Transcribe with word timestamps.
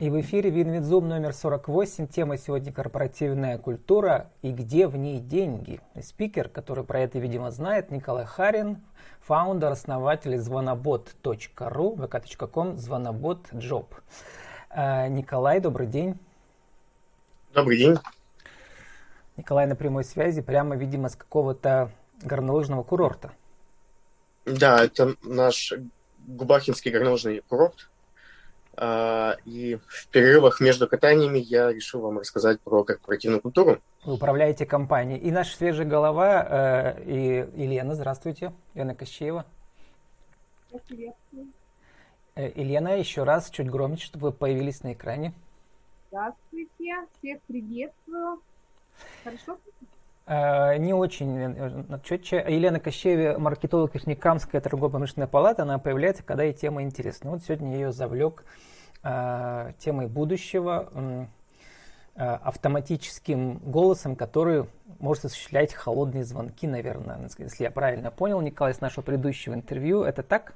И 0.00 0.08
в 0.08 0.18
эфире 0.18 0.48
Винвидзум 0.48 1.10
номер 1.10 1.34
48. 1.34 2.06
Тема 2.06 2.38
сегодня 2.38 2.72
корпоративная 2.72 3.58
культура 3.58 4.30
и 4.40 4.50
где 4.50 4.86
в 4.86 4.96
ней 4.96 5.20
деньги. 5.20 5.82
Спикер, 6.02 6.48
который 6.48 6.84
про 6.84 7.00
это, 7.00 7.18
видимо, 7.18 7.50
знает, 7.50 7.90
Николай 7.90 8.24
Харин, 8.24 8.78
фаундер, 9.20 9.72
основатель 9.72 10.38
звонобот.ру, 10.38 11.96
vk.com, 11.96 12.78
звонобот.job. 12.78 13.88
Э, 14.70 15.08
Николай, 15.08 15.60
добрый 15.60 15.86
день. 15.86 16.18
Добрый 17.52 17.76
день. 17.76 17.98
Николай 19.36 19.66
на 19.66 19.76
прямой 19.76 20.04
связи, 20.04 20.40
прямо, 20.40 20.76
видимо, 20.76 21.10
с 21.10 21.14
какого-то 21.14 21.90
горнолыжного 22.22 22.84
курорта. 22.84 23.32
Да, 24.46 24.82
это 24.82 25.14
наш 25.22 25.74
Губахинский 26.26 26.90
горнолыжный 26.90 27.42
курорт. 27.46 27.90
А, 28.82 29.36
и 29.44 29.78
в 29.86 30.08
перерывах 30.08 30.58
между 30.58 30.88
катаниями 30.88 31.38
я 31.38 31.70
решил 31.70 32.00
вам 32.00 32.18
рассказать 32.18 32.60
про 32.62 32.82
корпоративную 32.82 33.42
культуру. 33.42 33.78
Вы 34.06 34.14
управляете 34.14 34.64
компанией. 34.64 35.18
И 35.18 35.30
наша 35.30 35.54
свежая 35.54 35.86
голова, 35.86 36.96
э, 36.96 37.02
и 37.04 37.62
Елена, 37.62 37.94
здравствуйте, 37.94 38.54
Елена 38.72 38.94
Кощеева. 38.94 39.44
Э, 42.34 42.50
Елена, 42.54 42.98
еще 42.98 43.24
раз, 43.24 43.50
чуть 43.50 43.68
громче, 43.68 44.06
чтобы 44.06 44.28
вы 44.28 44.32
появились 44.32 44.82
на 44.82 44.94
экране. 44.94 45.34
Здравствуйте, 46.08 46.94
всех 47.18 47.42
приветствую. 47.42 48.40
Хорошо? 49.22 49.58
Э, 50.24 50.78
не 50.78 50.94
очень 50.94 52.00
четче. 52.02 52.42
Елена 52.48 52.80
Кощеева, 52.80 53.38
маркетолог 53.38 53.94
Нижнекамская 53.94 54.62
торгово-промышленная 54.62 55.28
палата, 55.28 55.64
она 55.64 55.78
появляется, 55.78 56.22
когда 56.22 56.46
и 56.46 56.54
тема 56.54 56.82
интересна. 56.82 57.32
Вот 57.32 57.42
сегодня 57.42 57.72
я 57.72 57.76
ее 57.76 57.92
завлек 57.92 58.42
темой 59.02 60.06
будущего, 60.08 61.26
э, 62.16 62.22
автоматическим 62.22 63.58
голосом, 63.58 64.14
который 64.14 64.66
может 64.98 65.24
осуществлять 65.24 65.72
холодные 65.72 66.24
звонки, 66.24 66.66
наверное, 66.66 67.30
если 67.38 67.64
я 67.64 67.70
правильно 67.70 68.10
понял, 68.10 68.40
Николай, 68.42 68.74
с 68.74 68.80
нашего 68.80 69.02
предыдущего 69.02 69.54
интервью. 69.54 70.02
Это 70.02 70.22
так? 70.22 70.52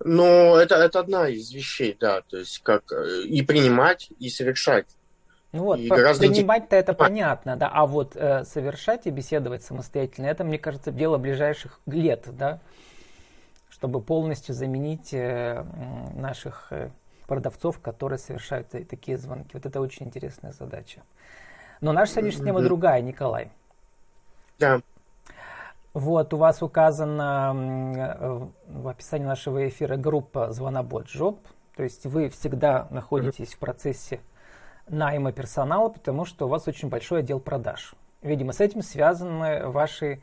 Ну, 0.00 0.56
это, 0.56 0.76
это 0.76 1.00
одна 1.00 1.28
из 1.28 1.52
вещей, 1.52 1.96
да, 1.98 2.22
то 2.22 2.38
есть 2.38 2.60
как 2.62 2.90
э, 2.92 3.22
и 3.22 3.42
принимать, 3.42 4.10
и 4.18 4.28
совершать 4.30 4.86
ну 5.52 5.64
вот, 5.64 5.80
принимать-то 5.80 6.76
это 6.76 6.94
понятно, 6.94 7.56
да, 7.56 7.68
а 7.68 7.86
вот 7.86 8.16
э, 8.16 8.44
совершать 8.44 9.06
и 9.06 9.10
беседовать 9.10 9.62
самостоятельно, 9.62 10.26
это, 10.26 10.44
мне 10.44 10.58
кажется, 10.58 10.90
дело 10.90 11.18
ближайших 11.18 11.78
лет, 11.86 12.24
да, 12.32 12.60
чтобы 13.82 14.00
полностью 14.00 14.54
заменить 14.54 15.12
э, 15.12 15.64
наших 16.14 16.68
э, 16.70 16.90
продавцов, 17.26 17.80
которые 17.80 18.20
совершают 18.20 18.68
такие 18.68 19.18
звонки. 19.18 19.50
Вот 19.54 19.66
это 19.66 19.80
очень 19.80 20.06
интересная 20.06 20.52
задача. 20.52 21.02
Но 21.80 21.90
наша 21.92 22.12
сегодняшняя 22.12 22.44
тема 22.44 22.62
другая, 22.62 23.02
Николай. 23.02 23.50
Да. 24.60 24.82
Вот, 25.94 26.32
у 26.32 26.36
вас 26.36 26.62
указана 26.62 27.52
э, 27.56 28.46
в 28.68 28.86
описании 28.86 29.26
нашего 29.26 29.68
эфира 29.68 29.96
группа 29.96 30.52
«Звонобот 30.52 31.08
Жоп», 31.08 31.40
то 31.74 31.82
есть 31.82 32.06
вы 32.06 32.28
всегда 32.28 32.86
находитесь 32.90 33.52
в 33.54 33.58
процессе 33.58 34.20
найма 34.88 35.32
персонала, 35.32 35.88
потому 35.88 36.24
что 36.24 36.46
у 36.46 36.48
вас 36.48 36.68
очень 36.68 36.88
большой 36.88 37.18
отдел 37.18 37.40
продаж. 37.40 37.96
Видимо, 38.22 38.52
с 38.52 38.60
этим 38.60 38.82
связаны 38.82 39.66
ваши, 39.66 40.22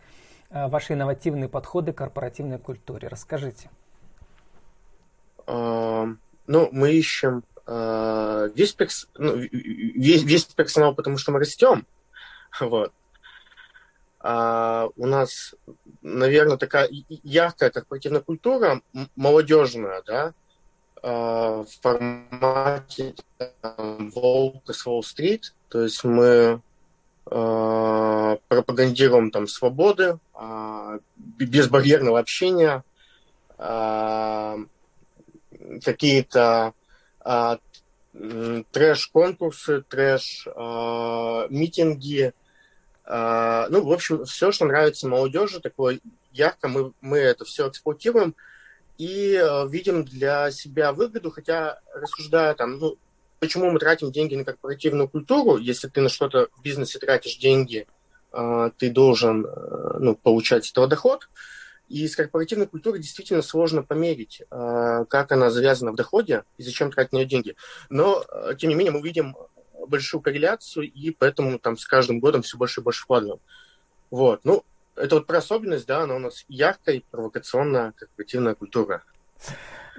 ваши 0.50 0.94
инновативные 0.94 1.50
подходы 1.50 1.94
к 1.94 1.98
корпоративной 1.98 2.60
культуре. 2.60 3.08
Расскажите. 3.08 3.70
Uh, 5.46 6.16
ну, 6.46 6.70
мы 6.72 6.92
ищем 6.92 7.44
uh, 7.66 8.52
весь, 8.54 8.74
перс... 8.74 9.08
ну, 9.18 9.36
весь, 9.36 10.24
весь 10.24 10.46
персонал, 10.46 10.94
потому 10.94 11.18
что 11.18 11.32
мы 11.32 11.40
растем. 11.40 11.86
Вот. 12.60 12.94
Uh, 14.22 14.92
у 14.98 15.06
нас, 15.06 15.56
наверное, 16.02 16.58
такая 16.58 16.90
яркая 16.92 17.70
корпоративная 17.70 18.22
культура, 18.22 18.82
молодежная, 19.16 20.04
да, 20.06 20.34
Э, 21.02 21.64
в 21.64 21.82
формате 21.82 23.16
Волк 24.14 24.70
с 24.70 24.86
Уолл-стрит. 24.86 25.54
То 25.70 25.84
есть 25.84 26.04
мы 26.04 26.62
э, 27.32 28.38
пропагандируем 28.48 29.32
там 29.32 29.48
свободы, 29.48 30.04
э, 30.04 30.29
безбарьерного 31.18 32.20
общения, 32.20 32.84
э, 33.58 34.58
какие-то 35.84 36.74
э, 37.26 37.58
трэш-конкурсы, 38.72 39.84
трэш-митинги. 39.90 42.34
Ну, 43.06 43.86
в 43.86 43.92
общем, 43.92 44.24
все, 44.26 44.52
что 44.52 44.66
нравится 44.66 45.08
молодежи, 45.08 45.60
такое 45.60 46.00
ярко, 46.32 46.68
мы, 46.68 46.94
мы 47.02 47.18
это 47.18 47.44
все 47.44 47.68
эксплуатируем 47.68 48.36
и 49.00 49.44
видим 49.68 50.06
для 50.06 50.52
себя 50.52 50.94
выгоду, 50.94 51.32
хотя 51.32 51.80
рассуждая 51.94 52.54
там, 52.54 52.78
ну, 52.78 53.00
почему 53.40 53.72
мы 53.72 53.80
тратим 53.80 54.12
деньги 54.12 54.36
на 54.36 54.44
корпоративную 54.44 55.08
культуру, 55.08 55.58
если 55.58 55.88
ты 55.88 56.02
на 56.02 56.10
что-то 56.10 56.50
в 56.56 56.62
бизнесе 56.62 57.00
тратишь 57.00 57.38
деньги, 57.38 57.88
ты 58.78 58.90
должен 58.90 59.46
э, 59.46 59.98
ну, 60.00 60.16
получать 60.16 60.70
этого 60.70 60.88
доход. 60.88 61.30
И 61.88 62.08
с 62.08 62.16
корпоративной 62.16 62.68
культурой 62.68 63.00
действительно 63.00 63.42
сложно 63.42 63.82
померить, 63.82 64.42
э, 64.42 65.06
как 65.10 65.32
она 65.32 65.50
завязана 65.50 65.92
в 65.92 65.96
доходе 65.96 66.44
и 66.58 66.64
зачем 66.64 66.92
тратить 66.92 67.14
на 67.14 67.18
нее 67.18 67.26
деньги. 67.26 67.56
Но, 67.90 68.24
э, 68.32 68.54
тем 68.58 68.70
не 68.70 68.76
менее, 68.76 68.92
мы 68.92 69.02
видим 69.02 69.36
большую 69.88 70.22
корреляцию, 70.22 70.92
и 70.92 71.12
поэтому 71.12 71.58
там 71.58 71.78
с 71.78 71.86
каждым 71.86 72.20
годом 72.20 72.44
все 72.44 72.58
больше 72.58 72.82
и 72.82 72.84
больше 72.84 73.04
вкладываем. 73.04 73.40
Вот. 74.12 74.42
Ну, 74.44 74.64
это 74.96 75.16
вот 75.16 75.26
про 75.26 75.40
особенность, 75.40 75.88
да, 75.88 76.04
она 76.04 76.16
у 76.16 76.20
нас 76.20 76.46
яркая 76.48 76.98
и 76.98 77.06
провокационная 77.10 77.94
корпоративная 77.94 78.54
культура. 78.54 79.04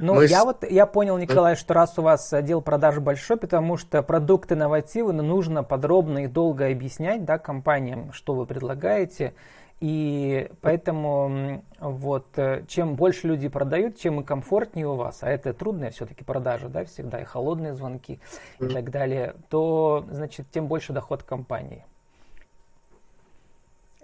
Ну, 0.00 0.14
Мы 0.14 0.26
я 0.26 0.40
с... 0.40 0.44
вот, 0.44 0.64
я 0.68 0.86
понял, 0.86 1.18
Николай, 1.18 1.56
что 1.56 1.74
раз 1.74 1.98
у 1.98 2.02
вас 2.02 2.32
отдел 2.32 2.62
продаж 2.62 2.98
большой, 2.98 3.36
потому 3.36 3.76
что 3.76 4.02
продукт 4.02 4.50
инновативный, 4.50 5.22
нужно 5.22 5.62
подробно 5.62 6.24
и 6.24 6.26
долго 6.26 6.66
объяснять, 6.68 7.24
да, 7.24 7.38
компаниям, 7.38 8.10
что 8.12 8.34
вы 8.34 8.46
предлагаете, 8.46 9.34
и 9.80 10.50
поэтому 10.62 11.62
вот 11.78 12.26
э, 12.36 12.64
чем 12.66 12.96
больше 12.96 13.26
люди 13.26 13.48
продают, 13.48 13.98
чем 13.98 14.20
и 14.20 14.24
комфортнее 14.24 14.86
у 14.86 14.94
вас, 14.94 15.22
а 15.22 15.28
это 15.28 15.52
трудная 15.52 15.90
все-таки 15.90 16.24
продажа, 16.24 16.68
да, 16.68 16.84
всегда 16.86 17.20
и 17.20 17.24
холодные 17.24 17.74
звонки 17.74 18.20
и 18.58 18.66
так 18.66 18.90
далее, 18.90 19.36
то, 19.50 20.06
значит, 20.10 20.46
тем 20.50 20.66
больше 20.66 20.94
доход 20.94 21.22
компании. 21.22 21.84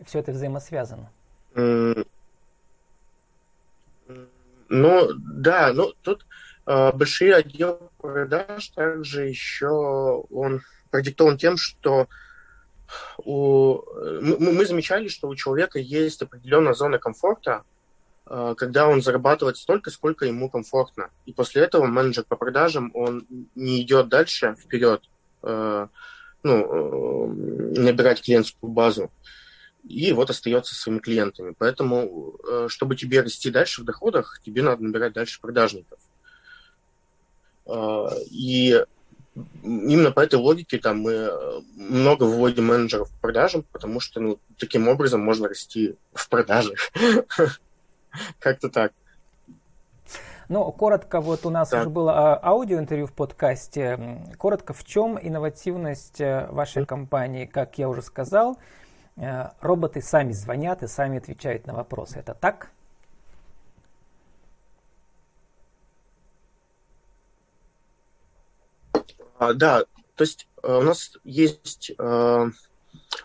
Все 0.04 0.18
это 0.18 0.32
взаимосвязано. 0.32 1.10
Ну, 4.68 5.08
да, 5.16 5.72
ну 5.72 5.92
тут 6.02 6.26
э, 6.66 6.92
большие 6.92 7.34
отделы 7.34 7.78
продаж 7.98 8.68
также 8.68 9.28
еще 9.28 10.24
он 10.30 10.62
продиктован 10.90 11.38
тем, 11.38 11.56
что 11.56 12.08
у, 13.18 13.80
мы, 14.20 14.52
мы 14.52 14.66
замечали, 14.66 15.08
что 15.08 15.28
у 15.28 15.34
человека 15.34 15.78
есть 15.78 16.22
определенная 16.22 16.74
зона 16.74 16.98
комфорта, 16.98 17.62
э, 18.26 18.54
когда 18.56 18.88
он 18.88 19.02
зарабатывает 19.02 19.56
столько, 19.56 19.90
сколько 19.90 20.26
ему 20.26 20.50
комфортно. 20.50 21.10
И 21.26 21.32
после 21.32 21.62
этого 21.62 21.86
менеджер 21.86 22.24
по 22.24 22.36
продажам, 22.36 22.90
он 22.94 23.26
не 23.54 23.82
идет 23.82 24.08
дальше, 24.08 24.56
вперед, 24.58 25.02
э, 25.42 25.86
ну, 26.42 26.54
э, 26.54 27.80
набирать 27.80 28.22
клиентскую 28.22 28.70
базу. 28.72 29.10
И 29.88 30.12
вот 30.12 30.30
остается 30.30 30.74
своими 30.74 30.98
клиентами. 30.98 31.54
Поэтому, 31.56 32.34
э, 32.48 32.66
чтобы 32.68 32.96
тебе 32.96 33.20
расти 33.20 33.50
дальше 33.50 33.82
в 33.82 33.84
доходах, 33.84 34.40
тебе 34.44 34.62
надо 34.62 34.82
набирать 34.82 35.12
дальше 35.12 35.40
продажников. 35.40 35.98
Э, 37.66 38.08
и 38.28 38.84
именно 39.62 40.10
по 40.10 40.20
этой 40.20 40.36
логике 40.36 40.78
там 40.78 41.02
мы 41.02 41.12
э, 41.12 41.60
много 41.76 42.24
выводим 42.24 42.66
менеджеров 42.66 43.10
по 43.12 43.18
продажам, 43.28 43.64
потому 43.70 44.00
что 44.00 44.20
ну, 44.20 44.38
таким 44.58 44.88
образом 44.88 45.20
можно 45.20 45.46
расти 45.46 45.94
в 46.12 46.28
продажах. 46.28 46.78
Как-то 48.40 48.68
так. 48.68 48.92
Ну, 50.48 50.70
коротко, 50.72 51.20
вот 51.20 51.46
у 51.46 51.50
нас 51.50 51.68
так. 51.68 51.82
уже 51.82 51.90
было 51.90 52.40
аудиоинтервью 52.42 53.06
в 53.06 53.12
подкасте. 53.12 54.24
Коротко, 54.36 54.72
в 54.72 54.84
чем 54.84 55.18
инновативность 55.20 56.20
вашей 56.20 56.86
компании? 56.86 57.46
Как 57.46 57.78
я 57.78 57.88
уже 57.88 58.02
сказал, 58.02 58.56
роботы 59.16 60.02
сами 60.02 60.32
звонят 60.32 60.82
и 60.82 60.86
сами 60.86 61.18
отвечают 61.18 61.66
на 61.66 61.74
вопросы. 61.74 62.18
Это 62.18 62.34
так? 62.34 62.70
А, 69.38 69.52
да, 69.52 69.84
то 70.14 70.24
есть 70.24 70.48
э, 70.62 70.74
у 70.74 70.82
нас 70.82 71.12
есть 71.24 71.92
э, 71.96 72.50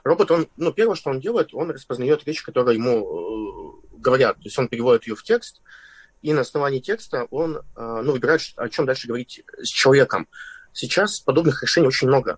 робот, 0.03 0.31
он, 0.31 0.47
ну, 0.57 0.73
первое, 0.73 0.95
что 0.95 1.09
он 1.09 1.21
делает, 1.21 1.53
он 1.53 1.71
распознает 1.71 2.25
речь, 2.25 2.43
которую 2.43 2.75
ему 2.75 3.81
э, 3.93 3.97
говорят. 3.97 4.35
То 4.38 4.43
есть 4.43 4.59
он 4.59 4.67
переводит 4.67 5.07
ее 5.07 5.15
в 5.15 5.23
текст, 5.23 5.61
и 6.21 6.33
на 6.33 6.41
основании 6.41 6.79
текста 6.79 7.27
он 7.31 7.63
ну, 7.75 8.11
выбирает, 8.11 8.41
о 8.55 8.69
чем 8.69 8.85
дальше 8.85 9.07
говорить 9.07 9.43
с 9.57 9.67
человеком. 9.67 10.27
Сейчас 10.71 11.19
подобных 11.19 11.63
решений 11.63 11.88
очень 11.88 12.07
много. 12.07 12.38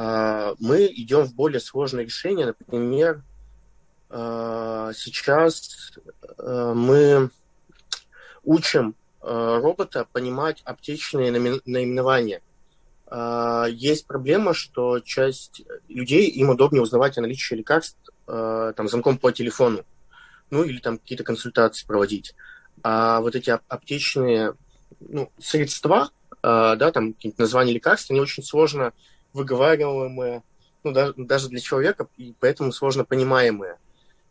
Мы 0.00 0.86
идем 0.94 1.24
в 1.24 1.34
более 1.34 1.60
сложные 1.60 2.06
решения, 2.06 2.46
например, 2.46 3.22
сейчас 4.10 5.92
мы 6.38 7.30
учим 8.44 8.94
робота 9.20 10.06
понимать 10.12 10.62
аптечные 10.64 11.32
наименования. 11.32 12.42
Есть 13.74 14.06
проблема, 14.06 14.54
что 14.54 15.00
часть 15.00 15.62
людей, 15.88 16.28
им 16.28 16.50
удобнее 16.50 16.82
узнавать 16.82 17.18
о 17.18 17.22
наличии 17.22 17.54
лекарств 17.54 17.98
там, 18.26 18.88
звонком 18.88 19.18
по 19.18 19.32
телефону 19.32 19.84
ну 20.50 20.62
или 20.62 20.78
там 20.78 20.98
какие-то 20.98 21.24
консультации 21.24 21.86
проводить. 21.86 22.34
А 22.82 23.20
вот 23.20 23.34
эти 23.34 23.50
аптечные 23.50 24.54
ну, 25.00 25.30
средства, 25.38 26.10
э, 26.42 26.76
да, 26.76 26.90
там 26.92 27.12
какие-то 27.12 27.42
названия 27.42 27.72
лекарств, 27.72 28.10
они 28.10 28.20
очень 28.20 28.42
сложно 28.42 28.92
выговариваемые, 29.32 30.42
ну, 30.84 30.92
да, 30.92 31.12
даже 31.16 31.48
для 31.48 31.60
человека, 31.60 32.08
и 32.16 32.34
поэтому 32.38 32.72
сложно 32.72 33.04
понимаемые. 33.04 33.76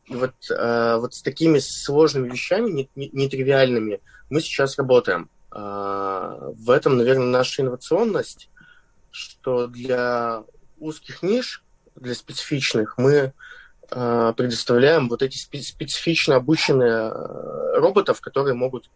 И 0.05 0.15
вот, 0.15 0.33
э, 0.49 0.97
вот 0.97 1.13
с 1.13 1.21
такими 1.21 1.59
сложными 1.59 2.29
вещами, 2.29 2.89
нетривиальными, 2.95 3.85
не, 3.85 3.91
не 3.91 4.01
мы 4.29 4.41
сейчас 4.41 4.77
работаем. 4.77 5.29
Э, 5.51 6.51
в 6.55 6.69
этом, 6.69 6.97
наверное, 6.97 7.27
наша 7.27 7.61
инновационность, 7.61 8.49
что 9.11 9.67
для 9.67 10.43
узких 10.79 11.23
ниш, 11.23 11.63
для 11.95 12.15
специфичных, 12.15 12.97
мы 12.97 13.33
Э, 13.89 14.33
предоставляем 14.35 15.07
вот 15.07 15.21
эти 15.21 15.37
специфично 15.37 16.35
обученные 16.35 17.09
э, 17.09 17.77
роботов, 17.77 18.19
которые 18.19 18.53
могут 18.53 18.89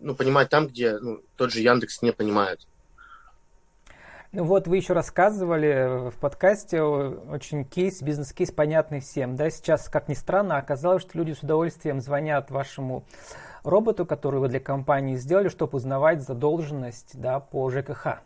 ну, 0.00 0.16
понимать 0.16 0.48
там, 0.48 0.66
где 0.66 0.98
ну, 0.98 1.20
тот 1.36 1.52
же 1.52 1.60
Яндекс 1.60 2.02
не 2.02 2.12
понимает. 2.12 2.66
Ну 4.36 4.42
вот 4.42 4.66
вы 4.66 4.78
еще 4.78 4.94
рассказывали 4.94 6.10
в 6.10 6.18
подкасте 6.18 6.82
очень 6.82 7.64
кейс, 7.64 8.02
бизнес-кейс 8.02 8.50
понятный 8.50 8.98
всем. 8.98 9.36
Да, 9.36 9.48
сейчас, 9.48 9.88
как 9.88 10.08
ни 10.08 10.14
странно, 10.14 10.56
оказалось, 10.56 11.02
что 11.02 11.16
люди 11.16 11.34
с 11.34 11.44
удовольствием 11.44 12.00
звонят 12.00 12.50
вашему 12.50 13.04
роботу, 13.62 14.04
который 14.04 14.40
вы 14.40 14.48
для 14.48 14.58
компании 14.58 15.14
сделали, 15.14 15.48
чтобы 15.48 15.76
узнавать 15.76 16.22
задолженность 16.22 17.12
да, 17.14 17.38
по 17.38 17.70
ЖКХ. 17.70 18.22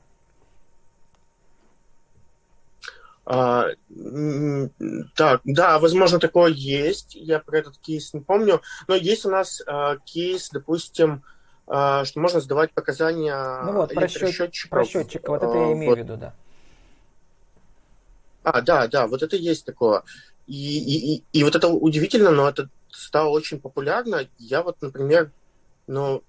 А, 3.26 3.66
так, 5.14 5.42
да, 5.44 5.78
возможно, 5.78 6.18
такое 6.18 6.52
есть. 6.52 7.16
Я 7.16 7.38
про 7.38 7.58
этот 7.58 7.76
кейс 7.76 8.14
не 8.14 8.20
помню. 8.20 8.62
Но 8.86 8.94
есть 8.94 9.26
у 9.26 9.30
нас 9.30 9.62
а, 9.66 9.98
кейс, 9.98 10.48
допустим, 10.48 11.22
что 11.68 12.20
можно 12.20 12.40
сдавать 12.40 12.72
показания 12.72 13.62
ну 13.64 13.72
вот, 13.72 13.94
про, 13.94 14.08
счет, 14.08 14.52
про 14.70 14.84
счетчика. 14.84 15.30
Вот 15.30 15.42
это 15.42 15.54
я 15.54 15.72
имею 15.72 15.90
вот. 15.90 15.98
в 15.98 16.02
виду, 16.02 16.16
да. 16.16 16.34
А, 18.42 18.62
да, 18.62 18.86
да, 18.88 19.06
вот 19.06 19.22
это 19.22 19.36
есть 19.36 19.66
такое. 19.66 20.02
И, 20.46 20.78
и, 20.78 21.16
и, 21.16 21.24
и 21.32 21.44
вот 21.44 21.54
это 21.54 21.68
удивительно, 21.68 22.30
но 22.30 22.48
это 22.48 22.70
стало 22.90 23.28
очень 23.28 23.60
популярно. 23.60 24.26
Я 24.38 24.62
вот, 24.62 24.80
например, 24.80 25.30
ну, 25.86 26.22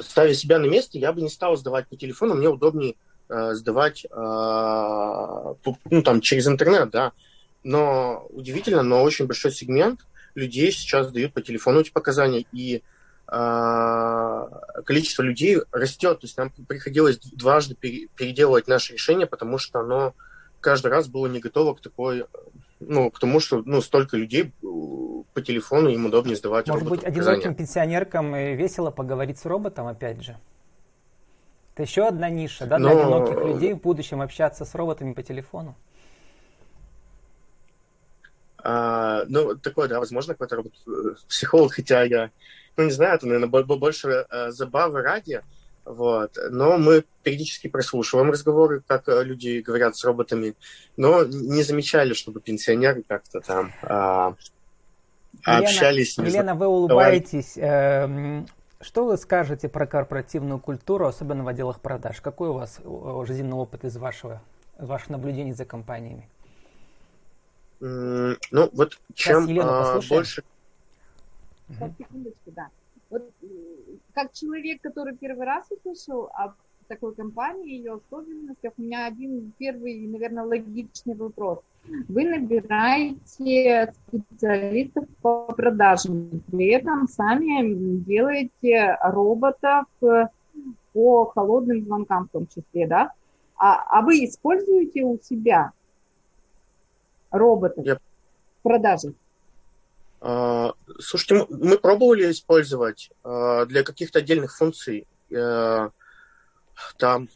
ставя 0.00 0.34
себя 0.34 0.58
на 0.58 0.66
место, 0.66 0.98
я 0.98 1.12
бы 1.12 1.22
не 1.22 1.30
стал 1.30 1.56
сдавать 1.56 1.88
по 1.88 1.96
телефону, 1.96 2.34
мне 2.34 2.48
удобнее 2.48 2.94
Э, 3.30 3.52
сдавать 3.52 4.06
э, 4.06 5.54
ну, 5.90 6.02
там, 6.02 6.20
через 6.22 6.48
интернет, 6.48 6.88
да. 6.90 7.12
Но 7.62 8.26
удивительно, 8.30 8.82
но 8.82 9.02
очень 9.02 9.26
большой 9.26 9.52
сегмент 9.52 10.00
людей 10.34 10.72
сейчас 10.72 11.12
дают 11.12 11.34
по 11.34 11.42
телефону 11.42 11.80
эти 11.80 11.90
показания, 11.90 12.46
и 12.52 12.76
э, 12.76 12.80
количество 14.84 15.22
людей 15.22 15.58
растет. 15.70 16.20
То 16.20 16.24
есть 16.26 16.38
нам 16.38 16.50
приходилось 16.50 17.18
дважды 17.18 17.74
переделывать 17.74 18.68
наше 18.68 18.94
решение, 18.94 19.26
потому 19.26 19.58
что 19.58 19.80
оно 19.80 20.14
каждый 20.60 20.88
раз 20.88 21.08
было 21.08 21.26
не 21.26 21.38
готово 21.38 21.74
к 21.74 21.80
такой, 21.80 22.24
ну, 22.80 23.10
к 23.10 23.18
тому, 23.18 23.40
что 23.40 23.62
ну, 23.64 23.82
столько 23.82 24.16
людей 24.16 24.52
по 25.34 25.42
телефону 25.42 25.90
им 25.90 26.06
удобнее 26.06 26.36
сдавать 26.36 26.68
Может 26.68 26.88
быть, 26.88 27.04
одиноким 27.04 27.54
пенсионеркам 27.54 28.34
весело 28.34 28.90
поговорить 28.90 29.38
с 29.38 29.44
роботом, 29.44 29.86
опять 29.86 30.22
же? 30.22 30.38
Это 31.74 31.82
еще 31.82 32.08
одна 32.08 32.28
ниша, 32.28 32.66
да, 32.66 32.78
для 32.78 32.92
Но... 32.92 33.00
одиноких 33.00 33.44
людей 33.44 33.74
в 33.74 33.80
будущем 33.80 34.20
общаться 34.20 34.64
с 34.64 34.74
роботами 34.74 35.12
по 35.12 35.22
телефону. 35.22 35.76
А, 38.70 39.24
ну, 39.28 39.56
такой, 39.56 39.88
да, 39.88 39.98
возможно, 39.98 40.34
какой-то 40.34 40.56
робот-психолог, 40.56 41.72
хотя 41.72 42.02
я, 42.02 42.30
ну, 42.76 42.84
не 42.84 42.90
знаю, 42.90 43.14
это, 43.14 43.26
наверное, 43.26 43.48
больше 43.48 44.26
э, 44.30 44.50
забавы 44.50 45.00
ради, 45.00 45.40
вот. 45.86 46.36
Но 46.50 46.76
мы 46.76 47.02
периодически 47.22 47.68
прослушиваем 47.68 48.30
разговоры, 48.30 48.82
как 48.86 49.08
э, 49.08 49.24
люди 49.24 49.60
говорят 49.60 49.96
с 49.96 50.04
роботами, 50.04 50.54
но 50.98 51.24
не 51.24 51.62
замечали, 51.62 52.12
чтобы 52.12 52.42
пенсионеры 52.42 53.04
как-то 53.08 53.40
там 53.40 53.72
а, 53.84 54.34
Елена, 55.46 55.60
общались. 55.60 56.18
Елена, 56.18 56.54
вы 56.54 56.66
улыбаетесь. 56.66 57.56
Э, 57.56 58.44
что 58.82 59.06
вы 59.06 59.16
скажете 59.16 59.70
про 59.70 59.86
корпоративную 59.86 60.60
культуру, 60.60 61.06
особенно 61.06 61.42
в 61.42 61.48
отделах 61.48 61.80
продаж? 61.80 62.20
Какой 62.20 62.50
у 62.50 62.52
вас 62.52 62.80
жизненный 63.26 63.56
опыт 63.56 63.86
из 63.86 63.96
вашего, 63.96 64.42
ваших 64.76 65.08
наблюдений 65.08 65.54
за 65.54 65.64
компаниями? 65.64 66.28
Ну, 67.80 68.70
вот 68.72 68.98
чем 69.14 69.46
а, 69.60 70.00
больше... 70.08 70.42
Сейчас, 71.68 71.90
секундочку, 71.98 72.50
да. 72.50 72.68
Вот 73.10 73.30
как 74.14 74.32
человек, 74.32 74.80
который 74.82 75.16
первый 75.16 75.46
раз 75.46 75.66
услышал 75.70 76.30
об 76.34 76.54
такой 76.88 77.14
компании, 77.14 77.76
ее 77.76 77.94
особенностях, 77.94 78.72
у 78.78 78.82
меня 78.82 79.06
один 79.06 79.52
первый, 79.58 80.06
наверное, 80.06 80.44
логичный 80.44 81.14
вопрос– 81.14 81.60
вы 82.08 82.24
набираете 82.24 83.92
специалистов 84.08 85.04
по 85.22 85.46
продажам, 85.46 86.42
при 86.50 86.68
этом 86.68 87.08
сами 87.08 87.96
делаете 88.04 88.98
роботов 89.02 89.86
по 90.92 91.24
холодным 91.26 91.84
звонкам 91.84 92.26
в 92.26 92.30
том 92.30 92.46
числе, 92.46 92.86
да? 92.86 93.12
А, 93.56 93.98
а 93.98 94.02
вы 94.02 94.24
используете 94.24 95.02
у 95.02 95.18
себя 95.18 95.72
роботов 97.30 97.84
yep. 97.84 98.00
в 98.60 98.62
продаже? 98.62 99.14
Uh, 100.20 100.74
слушайте, 100.98 101.46
мы 101.48 101.78
пробовали 101.78 102.30
использовать 102.30 103.10
uh, 103.22 103.66
для 103.66 103.84
каких-то 103.84 104.18
отдельных 104.18 104.56
функций. 104.56 105.06
Uh, 105.30 105.92
там, 106.96 107.28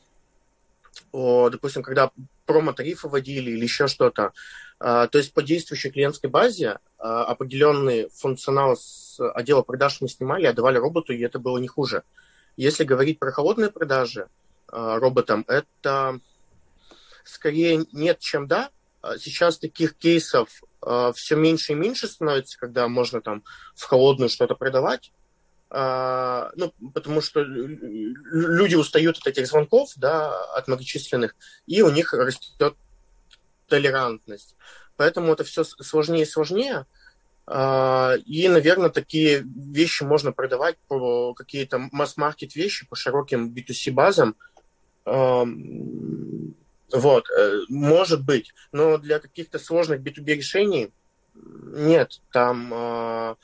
о, 1.13 1.49
допустим, 1.51 1.83
когда 1.83 2.11
промо-тарифы 2.47 3.09
вводили 3.09 3.51
или 3.51 3.63
еще 3.63 3.87
что-то. 3.87 4.33
А, 4.79 5.07
то 5.07 5.19
есть 5.19 5.33
по 5.33 5.43
действующей 5.43 5.91
клиентской 5.91 6.29
базе 6.29 6.79
а, 6.99 7.25
определенный 7.25 8.09
функционал 8.11 8.77
с 8.77 9.19
отдела 9.35 9.63
продаж 9.63 10.01
мы 10.01 10.09
снимали, 10.09 10.47
отдавали 10.47 10.77
роботу, 10.77 11.13
и 11.13 11.21
это 11.21 11.39
было 11.39 11.59
не 11.59 11.69
хуже. 11.69 12.03
Если 12.57 12.85
говорить 12.85 13.19
про 13.19 13.31
холодные 13.31 13.71
продажи 13.71 14.29
а, 14.69 14.99
роботам, 14.99 15.45
это 15.47 16.19
скорее 17.25 17.87
нет, 17.93 18.19
чем 18.19 18.47
да. 18.49 18.71
Сейчас 19.19 19.59
таких 19.59 19.97
кейсов 19.97 20.49
все 21.15 21.37
меньше 21.37 21.73
и 21.73 21.77
меньше 21.77 22.09
становится, 22.09 22.59
когда 22.59 22.89
можно 22.89 23.21
там 23.21 23.43
в 23.75 23.85
холодную 23.85 24.29
что-то 24.29 24.55
продавать. 24.55 25.13
А, 25.75 26.51
ну, 26.55 26.75
потому 26.93 27.23
что 27.23 27.41
люди 27.43 28.75
устают 28.75 29.17
от 29.19 29.27
этих 29.27 29.47
звонков, 29.47 29.93
да, 29.97 30.31
от 30.53 30.69
многочисленных, 30.69 31.35
и 31.67 31.81
у 31.81 31.91
них 31.91 32.13
растет 32.13 32.77
толерантность. 33.69 34.55
Поэтому 34.97 35.33
это 35.33 35.45
все 35.45 35.65
сложнее 35.65 36.25
и 36.25 36.27
сложнее. 36.27 36.85
А, 37.47 38.17
и, 38.27 38.49
наверное, 38.49 38.91
такие 38.91 39.45
вещи 39.47 40.03
можно 40.03 40.33
продавать 40.33 40.77
по 40.89 41.33
какие-то 41.33 41.79
масс-маркет 41.91 42.55
вещи, 42.55 42.87
по 42.87 42.95
широким 42.95 43.55
B2C 43.55 43.93
базам. 43.93 44.37
Вот, 46.93 47.25
э, 47.31 47.61
может 47.69 48.25
быть. 48.25 48.53
Но 48.73 48.99
для 48.99 49.19
каких-то 49.19 49.59
сложных 49.59 50.01
B2B 50.01 50.35
решений 50.35 50.93
нет. 51.35 52.21
Там 52.31 52.71
а, 52.75 53.37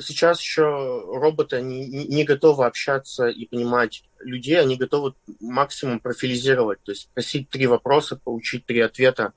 Сейчас 0.00 0.40
еще 0.40 0.62
роботы 0.62 1.60
не, 1.60 1.86
не 1.86 2.24
готовы 2.24 2.64
общаться 2.64 3.26
и 3.26 3.46
понимать 3.46 4.04
людей, 4.18 4.58
они 4.58 4.76
готовы 4.76 5.14
максимум 5.40 6.00
профилизировать, 6.00 6.82
то 6.82 6.92
есть 6.92 7.02
спросить 7.02 7.50
три 7.50 7.66
вопроса, 7.66 8.16
получить 8.16 8.64
три 8.64 8.80
ответа, 8.80 9.34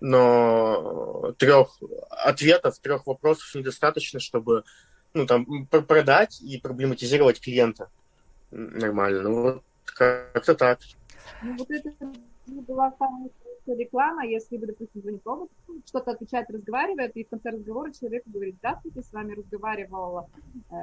но 0.00 1.32
трех 1.38 1.78
ответов, 2.10 2.80
трех 2.80 3.06
вопросов 3.06 3.54
недостаточно, 3.54 4.18
чтобы 4.18 4.64
ну, 5.14 5.26
там, 5.26 5.66
продать 5.66 6.40
и 6.42 6.58
проблематизировать 6.58 7.40
клиента 7.40 7.88
нормально. 8.50 9.22
Ну, 9.22 9.42
вот 9.42 9.62
как-то 9.84 10.56
так. 10.56 10.80
Ну, 11.40 11.56
вот 11.56 11.70
это 11.70 11.92
была 12.46 12.92
самая 12.98 13.30
реклама, 13.66 14.26
если 14.26 14.56
вы, 14.56 14.66
допустим, 14.66 15.00
звонит 15.00 15.22
робот, 15.24 15.50
что-то 15.86 16.12
отвечает, 16.12 16.50
разговаривает, 16.50 17.16
и 17.16 17.24
в 17.24 17.28
конце 17.28 17.50
разговора 17.50 17.92
человек 17.92 18.22
говорит, 18.26 18.56
здравствуйте, 18.58 19.02
с 19.02 19.12
вами 19.12 19.34
разговаривал 19.34 20.28
э, 20.70 20.74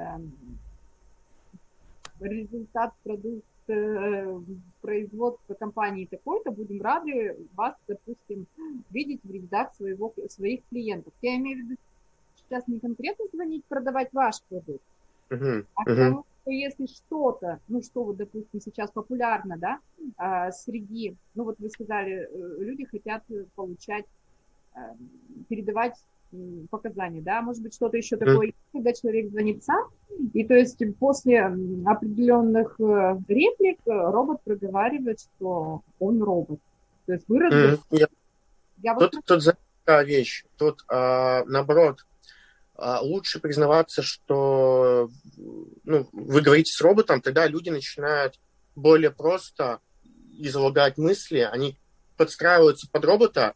результат 2.20 2.92
продукт 3.04 3.44
э, 3.68 4.40
производства 4.80 5.54
компании 5.54 6.06
такой-то, 6.06 6.50
будем 6.50 6.82
рады 6.82 7.36
вас, 7.54 7.74
допустим, 7.86 8.46
видеть 8.90 9.20
в 9.22 9.30
рядах 9.30 9.74
своего, 9.76 10.12
своих 10.28 10.60
клиентов. 10.68 11.12
Я 11.22 11.36
имею 11.36 11.58
в 11.58 11.68
виду 11.68 11.80
сейчас 12.36 12.66
не 12.66 12.80
конкретно 12.80 13.26
звонить, 13.32 13.64
продавать 13.64 14.12
ваш 14.12 14.42
продукт, 14.48 14.82
uh-huh. 15.30 15.64
а 15.74 15.84
потому 15.84 16.24
что 16.42 16.50
если 16.50 16.86
что-то, 16.86 17.60
ну 17.68 17.82
что 17.82 18.04
вот, 18.04 18.16
допустим, 18.16 18.60
сейчас 18.60 18.90
популярно, 18.90 19.56
да, 19.56 19.78
а, 20.16 20.50
среди, 20.50 21.16
ну 21.34 21.44
вот 21.44 21.58
вы 21.58 21.70
сказали, 21.70 22.28
э, 22.30 22.56
люди 22.58 22.84
хотят 22.84 23.22
получать, 23.54 24.04
э, 24.74 24.78
передавать 25.48 25.94
показания, 26.70 27.20
да, 27.20 27.42
может 27.42 27.62
быть, 27.62 27.74
что-то 27.74 27.98
еще 27.98 28.16
такое, 28.16 28.54
когда 28.72 28.92
человек 28.94 29.30
звонит 29.30 29.62
сам, 29.62 29.88
и 30.32 30.44
то 30.44 30.54
есть 30.54 30.82
после 30.98 31.42
определенных 31.84 32.80
э, 32.80 33.18
реплик 33.28 33.78
робот 33.84 34.42
проговаривает, 34.42 35.20
что 35.20 35.82
он 35.98 36.22
робот. 36.22 36.58
То 37.06 37.12
есть 37.12 37.28
вы 37.28 37.38
mm, 37.38 37.78
я... 37.90 38.94
вот... 38.94 39.10
Тут, 39.10 39.24
тут 39.26 39.42
вещь, 40.06 40.44
тут 40.56 40.84
а, 40.88 41.44
наоборот, 41.46 42.06
а, 42.74 43.00
лучше 43.00 43.40
признаваться, 43.40 44.02
что 44.02 44.81
ну, 45.84 46.08
вы 46.12 46.40
говорите 46.40 46.72
с 46.72 46.80
роботом, 46.80 47.20
тогда 47.20 47.46
люди 47.46 47.70
начинают 47.70 48.38
более 48.74 49.10
просто 49.10 49.80
излагать 50.38 50.98
мысли, 50.98 51.38
они 51.38 51.76
подстраиваются 52.16 52.88
под 52.90 53.04
робота, 53.04 53.54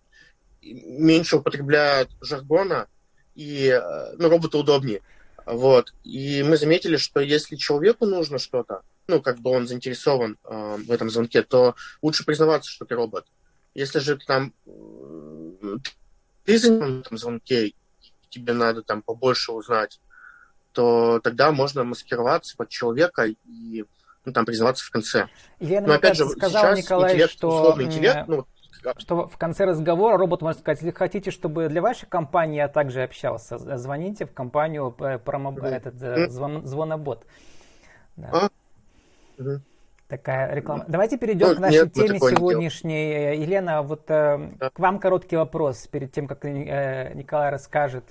меньше 0.62 1.36
употребляют 1.36 2.10
жаргона, 2.20 2.88
и 3.34 3.68
э, 3.68 4.14
ну, 4.16 4.28
роботу 4.28 4.58
удобнее. 4.58 5.02
Вот. 5.44 5.92
И 6.02 6.42
мы 6.42 6.56
заметили, 6.56 6.96
что 6.96 7.20
если 7.20 7.56
человеку 7.56 8.06
нужно 8.06 8.38
что-то, 8.38 8.82
ну, 9.06 9.20
как 9.20 9.38
бы 9.38 9.50
он 9.50 9.68
заинтересован 9.68 10.38
э, 10.42 10.76
в 10.78 10.90
этом 10.90 11.10
звонке, 11.10 11.42
то 11.42 11.76
лучше 12.02 12.24
признаваться, 12.24 12.70
что 12.70 12.84
ты 12.84 12.94
робот. 12.94 13.26
Если 13.74 13.98
же 13.98 14.16
ты 14.16 14.24
там 14.26 14.52
ты 16.44 16.58
заинтересован 16.58 16.96
в 16.96 17.00
этом 17.06 17.18
звонке, 17.18 17.74
тебе 18.30 18.52
надо 18.52 18.82
там 18.82 19.02
побольше 19.02 19.52
узнать, 19.52 20.00
то 20.76 21.20
тогда 21.20 21.52
можно 21.52 21.84
маскироваться 21.84 22.54
под 22.54 22.68
человека 22.68 23.24
и 23.24 23.84
ну, 24.26 24.32
там 24.32 24.44
признаваться 24.44 24.84
в 24.84 24.90
конце. 24.90 25.28
Елена, 25.58 25.86
Но 25.86 25.94
опять 25.94 26.18
же, 26.18 26.28
сказал 26.28 26.64
сейчас 26.64 26.84
Николай, 26.84 27.12
интеллект, 27.12 27.32
что... 27.32 27.48
условный 27.48 27.84
интеллект, 27.86 28.28
ну, 28.28 28.46
что 28.98 29.26
в 29.26 29.38
конце 29.38 29.64
разговора 29.64 30.18
робот 30.18 30.42
может 30.42 30.60
сказать, 30.60 30.82
если 30.82 30.94
хотите, 30.94 31.30
чтобы 31.30 31.70
для 31.70 31.80
вашей 31.80 32.06
компании 32.06 32.58
я 32.58 32.68
также 32.68 33.02
общался, 33.04 33.56
звоните 33.78 34.26
в 34.26 34.34
компанию 34.34 34.94
э, 34.98 35.18
промо, 35.18 35.52
mm-hmm. 35.52 35.66
этот 35.66 36.02
э, 36.02 36.28
звон, 36.28 36.66
звонобот. 36.66 37.24
Да. 38.16 38.28
А? 38.32 38.48
Mm-hmm. 39.40 39.60
Такая 40.08 40.54
реклама. 40.54 40.84
Давайте 40.88 41.16
перейдем 41.16 41.48
ну, 41.48 41.54
к 41.56 41.58
нашей 41.58 41.84
нет, 41.84 41.92
теме 41.94 42.18
сегодняшней. 42.18 43.36
Не 43.36 43.42
Елена, 43.42 43.82
вот 43.82 44.10
э, 44.10 44.50
да. 44.58 44.68
к 44.68 44.78
вам 44.78 44.98
короткий 44.98 45.36
вопрос 45.36 45.86
перед 45.86 46.12
тем, 46.12 46.28
как 46.28 46.44
э, 46.44 47.14
Николай 47.14 47.50
расскажет. 47.50 48.04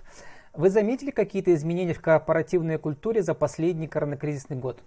Вы 0.57 0.69
заметили 0.69 1.12
какие-то 1.12 1.53
изменения 1.53 1.93
в 1.93 2.01
корпоративной 2.01 2.77
культуре 2.77 3.21
за 3.21 3.33
последний 3.33 3.88
коронакризисный 3.88 4.57
год? 4.57 4.81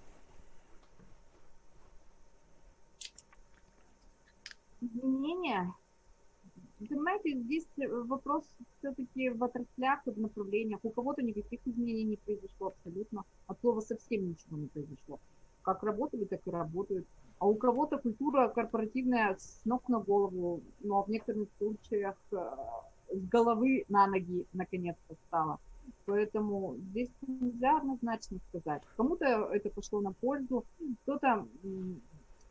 Изменения? 4.80 5.74
Понимаете, 6.78 7.36
здесь 7.36 7.66
вопрос 7.76 8.44
все-таки 8.78 9.30
в 9.30 9.42
отраслях 9.44 10.00
в 10.06 10.18
направлениях. 10.18 10.80
У 10.82 10.90
кого-то 10.90 11.22
никаких 11.22 11.60
изменений 11.66 12.04
не 12.04 12.16
произошло 12.16 12.68
абсолютно. 12.68 13.24
От 13.46 13.60
слова 13.60 13.80
совсем 13.80 14.28
ничего 14.28 14.56
не 14.56 14.68
произошло 14.68 15.18
как 15.68 15.82
работали, 15.82 16.24
так 16.24 16.40
и 16.46 16.50
работают. 16.50 17.06
А 17.38 17.46
у 17.46 17.54
кого-то 17.54 17.98
культура 17.98 18.48
корпоративная 18.48 19.36
с 19.38 19.60
ног 19.66 19.86
на 19.88 20.00
голову, 20.00 20.62
но 20.80 21.02
в 21.02 21.10
некоторых 21.10 21.48
случаях 21.58 22.16
э, 22.32 22.36
с 23.12 23.28
головы 23.28 23.84
на 23.88 24.06
ноги 24.06 24.46
наконец-то 24.52 25.14
стала. 25.26 25.58
Поэтому 26.06 26.76
здесь 26.90 27.10
нельзя 27.26 27.78
однозначно 27.78 28.38
сказать. 28.48 28.82
Кому-то 28.96 29.24
это 29.52 29.70
пошло 29.70 30.00
на 30.00 30.12
пользу, 30.12 30.64
кто-то 31.02 31.46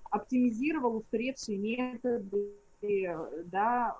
оптимизировал 0.09 0.97
устаревшие 0.97 1.57
методы, 1.57 2.53
да, 3.45 3.95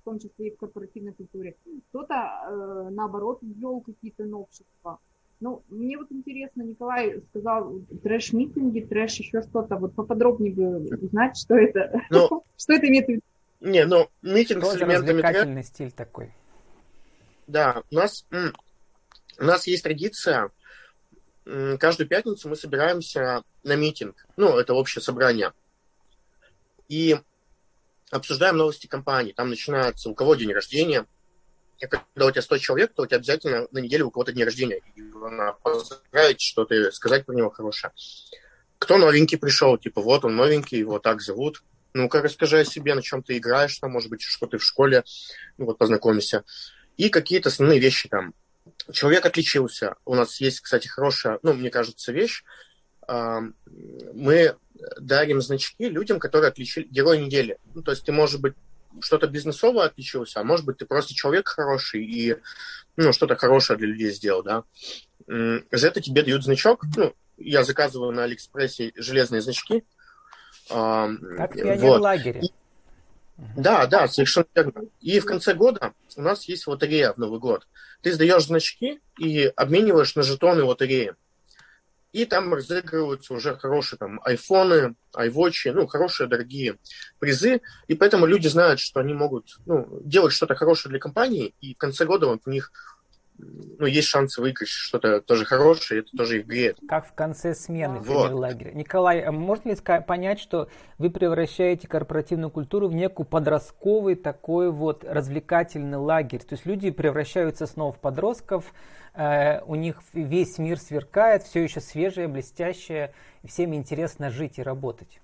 в 0.00 0.04
том 0.04 0.18
числе 0.18 0.48
и 0.48 0.50
в 0.50 0.56
корпоративной 0.56 1.12
культуре. 1.12 1.56
Кто-то, 1.88 2.14
э, 2.14 2.90
наоборот, 2.90 3.38
ввел 3.42 3.80
какие-то 3.80 4.24
новшества. 4.24 4.98
Ну, 5.40 5.62
мне 5.68 5.98
вот 5.98 6.10
интересно, 6.12 6.62
Николай 6.62 7.20
сказал 7.30 7.80
трэш-митинги, 8.02 8.80
трэш 8.80 9.16
еще 9.16 9.42
что-то. 9.42 9.76
Вот 9.76 9.94
поподробнее 9.94 10.52
бы 10.52 10.96
узнать, 10.96 11.36
что 11.36 11.56
это, 11.56 12.00
ну, 12.10 12.42
что 12.56 12.72
это 12.72 12.88
имеет 12.88 13.06
в 13.06 13.08
виду. 13.08 13.22
Не, 13.60 13.84
ну, 13.86 14.10
митинг 14.22 14.62
Тоже 14.62 14.78
с 14.78 14.82
элементами 14.82 15.22
трэш... 15.22 15.66
стиль 15.66 15.90
такой. 15.90 16.32
Да, 17.46 17.82
у 17.90 17.94
нас, 17.94 18.26
у 18.30 19.44
нас 19.44 19.66
есть 19.66 19.84
традиция, 19.84 20.50
каждую 21.78 22.08
пятницу 22.08 22.48
мы 22.48 22.56
собираемся 22.56 23.42
на 23.62 23.76
митинг. 23.76 24.26
Ну, 24.36 24.58
это 24.58 24.74
общее 24.74 25.02
собрание. 25.02 25.52
И 26.88 27.18
обсуждаем 28.10 28.56
новости 28.56 28.86
компании. 28.86 29.32
Там 29.32 29.50
начинается, 29.50 30.10
у 30.10 30.14
кого 30.14 30.34
день 30.34 30.52
рождения, 30.52 31.06
когда 31.78 32.26
у 32.26 32.30
тебя 32.30 32.42
100 32.42 32.58
человек, 32.58 32.92
то 32.94 33.02
у 33.02 33.06
тебя 33.06 33.18
обязательно 33.18 33.68
на 33.70 33.78
неделю 33.78 34.06
у 34.06 34.10
кого-то 34.10 34.32
день 34.32 34.44
рождения. 34.44 34.80
И 34.94 35.02
она 35.24 35.52
поздравить, 35.52 36.40
что-то 36.40 36.90
сказать 36.92 37.26
про 37.26 37.34
него 37.34 37.50
хорошее. 37.50 37.92
Кто 38.78 38.98
новенький 38.98 39.38
пришел, 39.38 39.78
типа, 39.78 40.02
вот 40.02 40.24
он 40.24 40.36
новенький, 40.36 40.78
его 40.78 40.98
так 40.98 41.22
зовут. 41.22 41.62
Ну-ка, 41.96 42.20
расскажи 42.20 42.58
о 42.58 42.64
себе, 42.64 42.94
на 42.94 43.00
чем 43.00 43.22
ты 43.22 43.38
играешь, 43.38 43.78
там, 43.78 43.92
может 43.92 44.10
быть, 44.10 44.20
что 44.20 44.46
ты 44.46 44.58
в 44.58 44.62
школе, 44.62 45.02
ну 45.56 45.64
вот, 45.64 45.78
познакомься. 45.78 46.44
И 46.98 47.08
какие-то 47.08 47.48
основные 47.48 47.78
вещи 47.78 48.10
там. 48.10 48.34
Человек 48.92 49.24
отличился. 49.24 49.94
У 50.04 50.14
нас 50.14 50.38
есть, 50.38 50.60
кстати, 50.60 50.88
хорошая, 50.88 51.38
ну, 51.42 51.54
мне 51.54 51.70
кажется, 51.70 52.12
вещь. 52.12 52.44
Мы 53.08 54.56
дарим 55.00 55.40
значки 55.40 55.88
людям, 55.88 56.18
которые 56.18 56.48
отличили 56.48 56.86
герой 56.86 57.18
недели. 57.18 57.56
Ну, 57.74 57.82
то 57.82 57.92
есть 57.92 58.04
ты, 58.04 58.12
может 58.12 58.42
быть, 58.42 58.52
что-то 59.00 59.26
бизнесово 59.26 59.86
отличился, 59.86 60.40
а 60.40 60.44
может 60.44 60.66
быть, 60.66 60.76
ты 60.76 60.84
просто 60.84 61.14
человек 61.14 61.48
хороший 61.48 62.04
и 62.04 62.36
ну, 62.96 63.12
что-то 63.14 63.36
хорошее 63.36 63.78
для 63.78 63.88
людей 63.88 64.10
сделал, 64.10 64.42
да. 64.42 64.64
За 65.26 65.88
это 65.88 66.02
тебе 66.02 66.22
дают 66.22 66.44
значок. 66.44 66.84
Ну, 66.94 67.14
я 67.38 67.64
заказываю 67.64 68.12
на 68.12 68.24
Алиэкспрессе 68.24 68.92
железные 68.96 69.40
значки. 69.40 69.82
Как 70.68 71.54
в 71.54 71.76
вот. 71.80 72.00
лагере. 72.00 72.42
Да, 73.56 73.86
да, 73.86 74.08
совершенно 74.08 74.46
верно. 74.54 74.82
И 75.00 75.20
в 75.20 75.26
конце 75.26 75.54
года 75.54 75.92
у 76.16 76.22
нас 76.22 76.44
есть 76.44 76.66
лотерея 76.66 77.12
в 77.12 77.18
Новый 77.18 77.38
год. 77.38 77.66
Ты 78.00 78.12
сдаешь 78.12 78.46
значки 78.46 79.00
и 79.18 79.44
обмениваешь 79.56 80.14
на 80.16 80.22
жетоны 80.22 80.62
лотереи 80.62 81.14
и 82.16 82.24
там 82.24 82.54
разыгрываются 82.54 83.34
уже 83.34 83.56
хорошие 83.56 83.98
там 83.98 84.20
айфоны, 84.24 84.94
айвочи, 85.12 85.68
ну, 85.68 85.86
хорошие, 85.86 86.26
дорогие 86.26 86.78
призы, 87.18 87.60
и 87.88 87.94
поэтому 87.94 88.24
люди 88.24 88.48
знают, 88.48 88.80
что 88.80 89.00
они 89.00 89.12
могут 89.12 89.58
ну, 89.66 90.00
делать 90.02 90.32
что-то 90.32 90.54
хорошее 90.54 90.92
для 90.92 90.98
компании, 90.98 91.54
и 91.60 91.74
в 91.74 91.76
конце 91.76 92.06
года 92.06 92.28
вот 92.28 92.40
у 92.46 92.50
них 92.50 92.72
ну, 93.38 93.86
есть 93.86 94.08
шансы 94.08 94.40
выиграть 94.40 94.68
что-то 94.68 95.20
тоже 95.20 95.44
хорошее, 95.44 96.00
это 96.00 96.16
тоже 96.16 96.40
их 96.40 96.46
греет. 96.46 96.78
Как 96.88 97.06
в 97.06 97.12
конце 97.12 97.54
смены 97.54 98.00
вот. 98.00 98.32
лагеря. 98.32 98.72
Николай, 98.72 99.20
а 99.20 99.32
можно 99.32 99.70
ли 99.70 99.76
понять, 100.06 100.40
что 100.40 100.68
вы 100.98 101.10
превращаете 101.10 101.86
корпоративную 101.86 102.50
культуру 102.50 102.88
в 102.88 102.94
некую 102.94 103.26
подростковый 103.26 104.14
такой 104.14 104.70
вот 104.70 105.04
развлекательный 105.04 105.98
лагерь? 105.98 106.40
То 106.40 106.54
есть 106.54 106.64
люди 106.64 106.90
превращаются 106.90 107.66
снова 107.66 107.92
в 107.92 108.00
подростков, 108.00 108.72
э, 109.14 109.60
у 109.62 109.74
них 109.74 110.00
весь 110.14 110.58
мир 110.58 110.78
сверкает, 110.78 111.42
все 111.42 111.62
еще 111.62 111.80
свежее, 111.80 112.28
блестящее, 112.28 113.12
и 113.42 113.48
всем 113.48 113.74
интересно 113.74 114.30
жить 114.30 114.58
и 114.58 114.62
работать. 114.62 115.20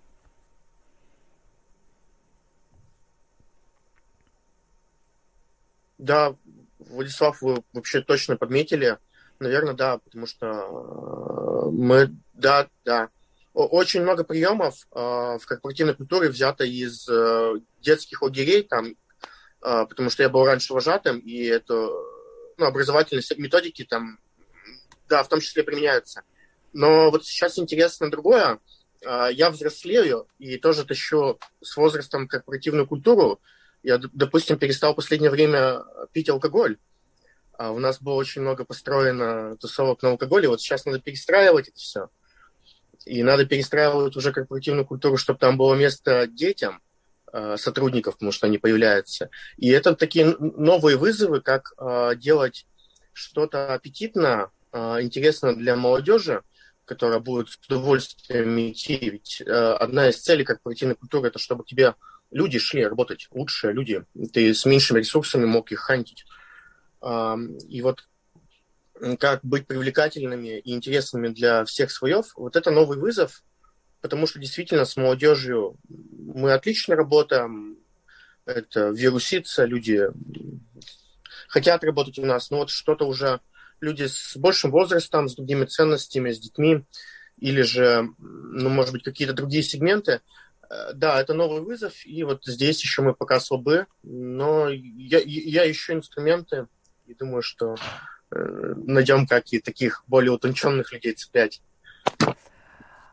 Да, 6.03 6.35
Владислав, 6.93 7.41
вы 7.41 7.63
вообще 7.73 8.03
точно 8.03 8.37
подметили. 8.37 8.99
Наверное, 9.39 9.75
да, 9.75 9.99
потому 9.99 10.27
что 10.27 10.47
э, 10.47 11.71
мы, 11.73 12.15
да, 12.35 12.69
да. 12.85 13.09
Очень 13.55 14.03
много 14.03 14.25
приемов 14.25 14.87
э, 14.93 14.99
в 14.99 15.43
корпоративной 15.47 15.95
культуре 15.95 16.29
взято 16.29 16.65
из 16.65 17.09
э, 17.09 17.55
детских 17.81 18.23
лагерей, 18.23 18.63
там, 18.63 18.95
потому 19.61 20.11
что 20.11 20.25
я 20.25 20.29
был 20.29 20.45
раньше 20.45 20.73
вожатым, 20.73 21.19
и 21.19 21.45
это 21.45 21.75
ну, 22.57 22.67
образовательные 22.67 23.23
методики 23.37 23.85
там, 23.85 24.19
да, 25.09 25.23
в 25.23 25.29
том 25.29 25.41
числе 25.41 25.63
применяются. 25.63 26.23
Но 26.73 27.11
вот 27.11 27.25
сейчас 27.25 27.61
интересно 27.61 28.11
другое. 28.11 28.59
Я 29.05 29.51
взрослею 29.51 30.27
и 30.41 30.57
тоже 30.57 30.85
тащу 30.85 31.39
с 31.61 31.77
возрастом 31.77 32.27
корпоративную 32.27 32.89
культуру, 32.89 33.41
я, 33.83 33.99
допустим, 33.99 34.59
перестал 34.59 34.93
в 34.93 34.97
последнее 34.97 35.31
время 35.31 35.85
пить 36.13 36.29
алкоголь. 36.29 36.79
А 37.59 37.71
у 37.71 37.79
нас 37.79 38.01
было 38.01 38.15
очень 38.15 38.43
много 38.43 38.65
построено 38.65 39.57
тусовок 39.57 40.03
на 40.03 40.11
алкоголе. 40.11 40.49
Вот 40.49 40.61
сейчас 40.61 40.85
надо 40.85 41.01
перестраивать 41.01 41.69
это 41.69 41.79
все. 41.79 42.09
и 43.05 43.23
надо 43.23 43.45
перестраивать 43.45 44.17
уже 44.17 44.33
корпоративную 44.33 44.87
культуру, 44.87 45.17
чтобы 45.17 45.39
там 45.39 45.57
было 45.57 45.75
место 45.75 46.27
детям, 46.27 46.81
э, 47.33 47.57
сотрудников, 47.57 48.15
потому 48.15 48.31
что 48.31 48.47
они 48.47 48.59
появляются. 48.59 49.29
И 49.57 49.69
это 49.69 49.95
такие 49.97 50.37
новые 50.39 50.97
вызовы, 50.97 51.41
как 51.41 51.73
э, 51.79 52.13
делать 52.17 52.67
что-то 53.13 53.75
аппетитно, 53.75 54.51
э, 54.73 55.03
интересно 55.03 55.55
для 55.55 55.75
молодежи, 55.77 56.43
которая 56.85 57.19
будет 57.19 57.49
с 57.49 57.57
удовольствием 57.67 58.59
идти. 58.71 58.99
Ведь 58.99 59.41
одна 59.41 60.09
из 60.09 60.21
целей 60.21 60.45
корпоративной 60.45 60.95
культуры– 60.95 61.29
это 61.29 61.39
чтобы 61.39 61.65
тебе 61.65 61.95
люди 62.33 62.59
шли 62.59 62.85
работать, 62.85 63.29
лучшие 63.31 63.73
люди. 63.73 64.05
Ты 64.33 64.53
с 64.55 64.65
меньшими 64.65 64.99
ресурсами 64.99 65.45
мог 65.45 65.71
их 65.71 65.79
хантить. 65.81 66.25
И 67.03 67.83
вот 67.83 68.09
как 69.19 69.41
быть 69.43 69.67
привлекательными 69.67 70.59
и 70.59 70.73
интересными 70.73 71.29
для 71.29 71.65
всех 71.65 71.91
слоев, 71.91 72.33
вот 72.37 72.57
это 72.57 72.71
новый 72.71 72.99
вызов, 72.99 73.43
потому 74.01 74.27
что 74.27 74.39
действительно 74.39 74.85
с 74.85 74.97
молодежью 74.97 75.77
мы 75.89 76.53
отлично 76.53 76.97
работаем, 76.97 77.79
это 78.45 78.91
вирусится, 78.91 79.65
люди 79.65 80.09
хотят 81.49 81.85
работать 81.85 82.19
у 82.19 82.27
нас, 82.27 82.51
но 82.51 82.59
вот 82.59 82.71
что-то 82.71 83.07
уже 83.07 83.41
люди 83.81 84.07
с 84.07 84.37
большим 84.37 84.71
возрастом, 84.71 85.29
с 85.29 85.35
другими 85.35 85.65
ценностями, 85.65 86.33
с 86.33 86.39
детьми, 86.39 86.85
или 87.39 87.63
же, 87.63 88.09
ну, 88.19 88.69
может 88.69 88.93
быть, 88.93 89.03
какие-то 89.03 89.35
другие 89.35 89.63
сегменты. 89.63 90.21
Э, 90.73 90.93
да, 90.95 91.21
это 91.21 91.35
новый 91.35 91.61
вызов, 91.61 92.07
и 92.07 92.25
вот 92.25 92.45
здесь 92.45 92.81
еще 92.83 93.03
мы 93.03 93.15
пока 93.15 93.41
слабы, 93.41 93.87
но 94.03 94.69
я, 94.71 95.21
я 95.25 95.71
ищу 95.71 95.93
инструменты, 95.93 96.67
и 97.07 97.15
думаю, 97.15 97.43
что 97.43 97.77
Э, 98.35 98.75
найдем 98.77 99.27
как 99.27 99.53
и 99.53 99.61
таких 99.61 100.05
более 100.07 100.33
утонченных 100.33 100.93
людей 100.93 101.13
цеплять. 101.13 101.61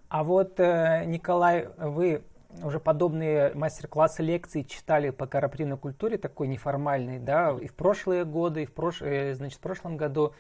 А 0.08 0.24
вот, 0.24 0.60
э, 0.60 1.04
Николай, 1.06 1.68
вы 1.78 2.24
уже 2.64 2.80
подобные 2.80 3.54
мастер-классы, 3.54 4.24
лекции 4.24 4.64
читали 4.64 5.10
по 5.10 5.28
корпоративной 5.28 5.78
культуре, 5.78 6.18
такой 6.18 6.48
неформальный, 6.48 7.20
да, 7.20 7.56
и 7.62 7.68
в 7.68 7.76
прошлые 7.76 8.26
годы, 8.26 8.64
и 8.64 8.66
в, 8.66 8.74
прош... 8.74 9.02
Э, 9.02 9.36
значит, 9.36 9.60
в 9.60 9.62
прошлом 9.62 9.98
году. 9.98 10.34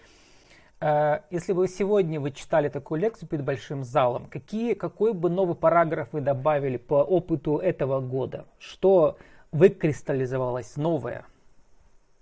Если 0.81 1.51
бы 1.51 1.67
сегодня 1.67 2.21
вы 2.21 2.31
читали 2.31 2.69
такую 2.69 3.01
лекцию 3.01 3.27
перед 3.27 3.43
большим 3.43 3.83
залом, 3.83 4.27
какие, 4.27 4.75
какой 4.75 5.13
бы 5.13 5.29
новый 5.29 5.55
параграф 5.55 6.07
вы 6.13 6.21
добавили 6.21 6.77
по 6.77 7.03
опыту 7.03 7.57
этого 7.57 7.99
года? 7.99 8.45
Что 8.59 9.17
выкристаллизовалось 9.51 10.77
новое? 10.77 11.25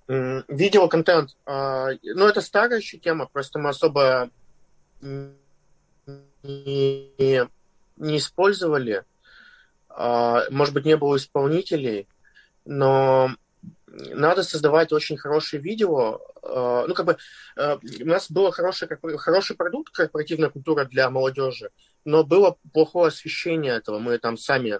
Видеоконтент. 0.07 1.35
А, 1.45 1.89
ну, 2.01 2.27
это 2.27 2.41
старая 2.41 2.79
еще 2.79 2.97
тема, 2.97 3.27
просто 3.31 3.59
мы 3.59 3.69
особо 3.69 4.31
не, 5.01 5.31
не 7.97 8.17
использовали. 8.17 9.03
А, 9.89 10.43
может 10.49 10.73
быть, 10.73 10.85
не 10.85 10.95
было 10.97 11.17
исполнителей, 11.17 12.07
но 12.65 13.31
надо 13.87 14.43
создавать 14.43 14.91
очень 14.91 15.17
хорошее 15.17 15.61
видео. 15.61 16.21
А, 16.43 16.85
ну, 16.87 16.93
как 16.93 17.05
бы 17.05 17.17
у 17.55 18.05
нас 18.05 18.29
был 18.29 18.51
хороший, 18.51 18.87
хороший 19.17 19.55
продукт, 19.55 19.93
корпоративная 19.93 20.49
культура 20.49 20.85
для 20.85 21.09
молодежи, 21.09 21.71
но 22.05 22.23
было 22.23 22.57
плохое 22.73 23.07
освещение 23.07 23.75
этого. 23.75 23.99
Мы 23.99 24.17
там 24.19 24.37
сами 24.37 24.79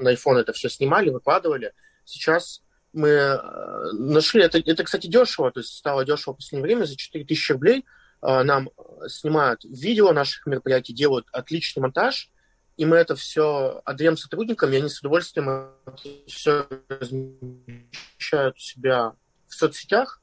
на 0.00 0.12
iPhone 0.12 0.38
это 0.38 0.52
все 0.52 0.68
снимали, 0.68 1.10
выкладывали. 1.10 1.72
Сейчас 2.04 2.62
мы 2.92 3.08
э, 3.08 3.92
нашли, 3.92 4.42
это, 4.42 4.58
это, 4.58 4.84
кстати, 4.84 5.06
дешево, 5.06 5.50
то 5.50 5.60
есть 5.60 5.76
стало 5.76 6.04
дешево 6.04 6.34
в 6.34 6.36
последнее 6.38 6.64
время, 6.64 6.84
за 6.84 6.96
4000 6.96 7.52
рублей 7.52 7.84
э, 8.22 8.42
нам 8.42 8.70
снимают 9.06 9.64
видео 9.64 10.12
наших 10.12 10.46
мероприятий, 10.46 10.92
делают 10.92 11.26
отличный 11.32 11.82
монтаж, 11.82 12.30
и 12.78 12.86
мы 12.86 12.96
это 12.96 13.16
все 13.16 13.82
отдаем 13.84 14.16
сотрудникам, 14.16 14.72
и 14.72 14.76
они 14.76 14.88
с 14.88 15.00
удовольствием 15.00 15.72
все 16.26 16.66
размещают 16.88 18.56
у 18.56 18.60
себя 18.60 19.12
в 19.48 19.54
соцсетях, 19.54 20.22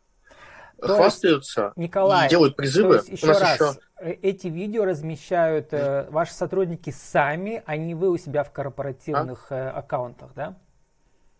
то 0.81 0.95
хвастаются 0.95 1.73
Николай, 1.75 2.27
и 2.27 2.29
делают 2.29 2.55
призывы. 2.55 2.99
То 2.99 3.05
есть, 3.05 3.09
еще 3.09 3.25
у 3.25 3.29
нас 3.29 3.41
раз, 3.41 3.53
еще... 3.55 3.79
Э, 3.99 4.11
эти 4.21 4.47
видео 4.47 4.85
размещают 4.85 5.73
э, 5.73 6.07
ваши 6.09 6.33
сотрудники 6.33 6.89
сами, 6.89 7.61
а 7.65 7.77
не 7.77 7.93
вы 7.93 8.09
у 8.09 8.17
себя 8.17 8.43
в 8.43 8.51
корпоративных 8.51 9.51
а? 9.51 9.55
э, 9.55 9.69
аккаунтах, 9.69 10.33
да? 10.33 10.57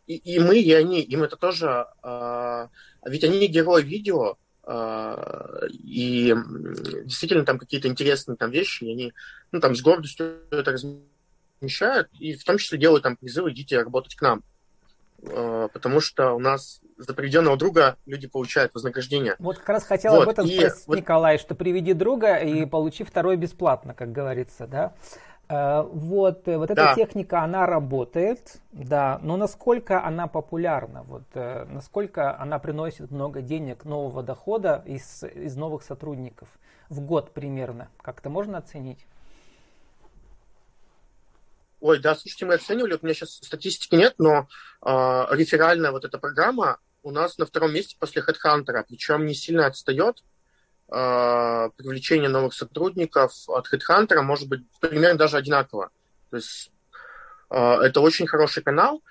и, 0.07 0.15
и 0.15 0.39
мы, 0.39 0.59
и 0.59 0.71
они, 0.73 1.01
им 1.01 1.23
это 1.23 1.35
тоже... 1.37 1.87
Э, 2.03 2.67
ведь 3.05 3.23
они 3.23 3.47
герои 3.47 3.83
видео, 3.83 4.37
и 4.67 6.35
действительно 7.03 7.45
там 7.45 7.59
какие-то 7.59 7.87
интересные 7.87 8.35
там 8.35 8.49
вещи, 8.49 8.83
и 8.83 8.91
они 8.91 9.13
ну, 9.51 9.59
там 9.59 9.75
с 9.75 9.81
гордостью 9.81 10.39
это 10.49 10.71
размещают, 11.61 12.09
и 12.19 12.35
в 12.35 12.43
том 12.43 12.57
числе 12.57 12.79
делают 12.79 13.03
там 13.03 13.15
призывы, 13.15 13.51
идите 13.51 13.79
работать 13.79 14.15
к 14.15 14.21
нам. 14.21 14.43
Э, 15.27 15.67
потому 15.73 15.99
что 15.99 16.33
у 16.33 16.39
нас 16.39 16.81
за 16.97 17.13
приведенного 17.13 17.57
друга 17.57 17.97
люди 18.05 18.27
получают 18.27 18.73
вознаграждение. 18.73 19.35
Вот 19.39 19.57
как 19.57 19.69
раз 19.69 19.83
хотел 19.85 20.13
вот, 20.13 20.23
об 20.23 20.29
этом 20.29 20.47
спросить, 20.47 20.87
вот... 20.87 20.97
Николай, 20.97 21.37
что 21.37 21.55
приведи 21.55 21.93
друга 21.93 22.35
и 22.35 22.65
получи 22.65 23.03
второй 23.03 23.35
бесплатно, 23.35 23.93
как 23.93 24.11
говорится, 24.11 24.67
да? 24.67 24.93
Э, 25.47 25.83
вот, 25.83 26.47
э, 26.47 26.57
вот 26.57 26.71
эта 26.71 26.85
да. 26.85 26.95
техника, 26.95 27.41
она 27.41 27.67
работает, 27.67 28.57
да, 28.71 29.19
но 29.21 29.37
насколько 29.37 30.03
она 30.03 30.27
популярна, 30.27 31.03
вот, 31.03 31.23
э, 31.35 31.65
насколько 31.65 32.39
она 32.39 32.57
приносит 32.57 33.11
много 33.11 33.41
денег, 33.41 33.85
нового 33.85 34.23
дохода 34.23 34.81
из, 34.85 35.23
из 35.23 35.55
новых 35.55 35.83
сотрудников 35.83 36.47
в 36.89 36.99
год 37.01 37.31
примерно, 37.31 37.89
как-то 38.01 38.29
можно 38.29 38.57
оценить? 38.57 39.05
Ой, 41.79 41.99
да, 41.99 42.15
слушайте, 42.15 42.47
мы 42.47 42.55
оценивали, 42.55 42.93
вот 42.93 43.03
у 43.03 43.05
меня 43.05 43.13
сейчас 43.13 43.35
статистики 43.35 43.93
нет, 43.93 44.15
но 44.17 44.47
э, 44.83 45.25
реферальная 45.35 45.91
вот 45.91 46.05
эта 46.05 46.17
программа 46.17 46.79
у 47.03 47.11
нас 47.11 47.37
на 47.37 47.45
втором 47.45 47.71
месте 47.71 47.95
после 47.99 48.23
HeadHunter, 48.23 48.83
причем 48.87 49.27
не 49.27 49.35
сильно 49.35 49.67
отстает, 49.67 50.23
привлечение 50.87 52.29
новых 52.29 52.53
сотрудников 52.53 53.33
от 53.47 53.65
HeadHunter 53.73 54.21
может 54.21 54.47
быть 54.47 54.61
примерно 54.79 55.17
даже 55.17 55.37
одинаково. 55.37 55.89
То 56.29 56.37
есть 56.37 56.71
э, 57.49 57.57
это 57.57 58.01
очень 58.01 58.27
хороший 58.27 58.61
канал, 58.61 59.01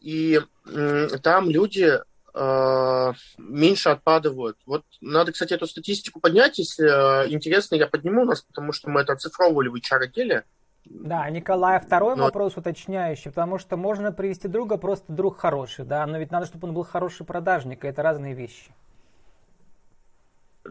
и 0.00 0.40
э, 0.66 1.08
там 1.22 1.50
люди 1.50 2.00
э, 2.34 3.12
меньше 3.38 3.90
отпадывают. 3.90 4.56
Вот 4.66 4.84
надо, 5.00 5.32
кстати, 5.32 5.52
эту 5.52 5.66
статистику 5.66 6.20
поднять, 6.20 6.58
если 6.58 7.24
э, 7.24 7.30
интересно, 7.30 7.74
я 7.74 7.86
подниму 7.86 8.24
нас, 8.24 8.42
потому 8.42 8.72
что 8.72 8.88
мы 8.88 9.02
это 9.02 9.12
оцифровывали 9.12 9.68
в 9.68 9.74
HR-отделе. 9.74 10.44
Да, 10.86 11.28
Николай, 11.28 11.78
второй 11.78 12.16
но... 12.16 12.24
вопрос 12.24 12.56
уточняющий, 12.56 13.30
потому 13.30 13.58
что 13.58 13.76
можно 13.76 14.12
привести 14.12 14.48
друга, 14.48 14.78
просто 14.78 15.12
друг 15.12 15.38
хороший, 15.38 15.84
да, 15.84 16.06
но 16.06 16.18
ведь 16.18 16.30
надо, 16.30 16.46
чтобы 16.46 16.68
он 16.68 16.74
был 16.74 16.84
хороший 16.84 17.26
продажник, 17.26 17.84
и 17.84 17.88
это 17.88 18.02
разные 18.02 18.34
вещи. 18.34 18.72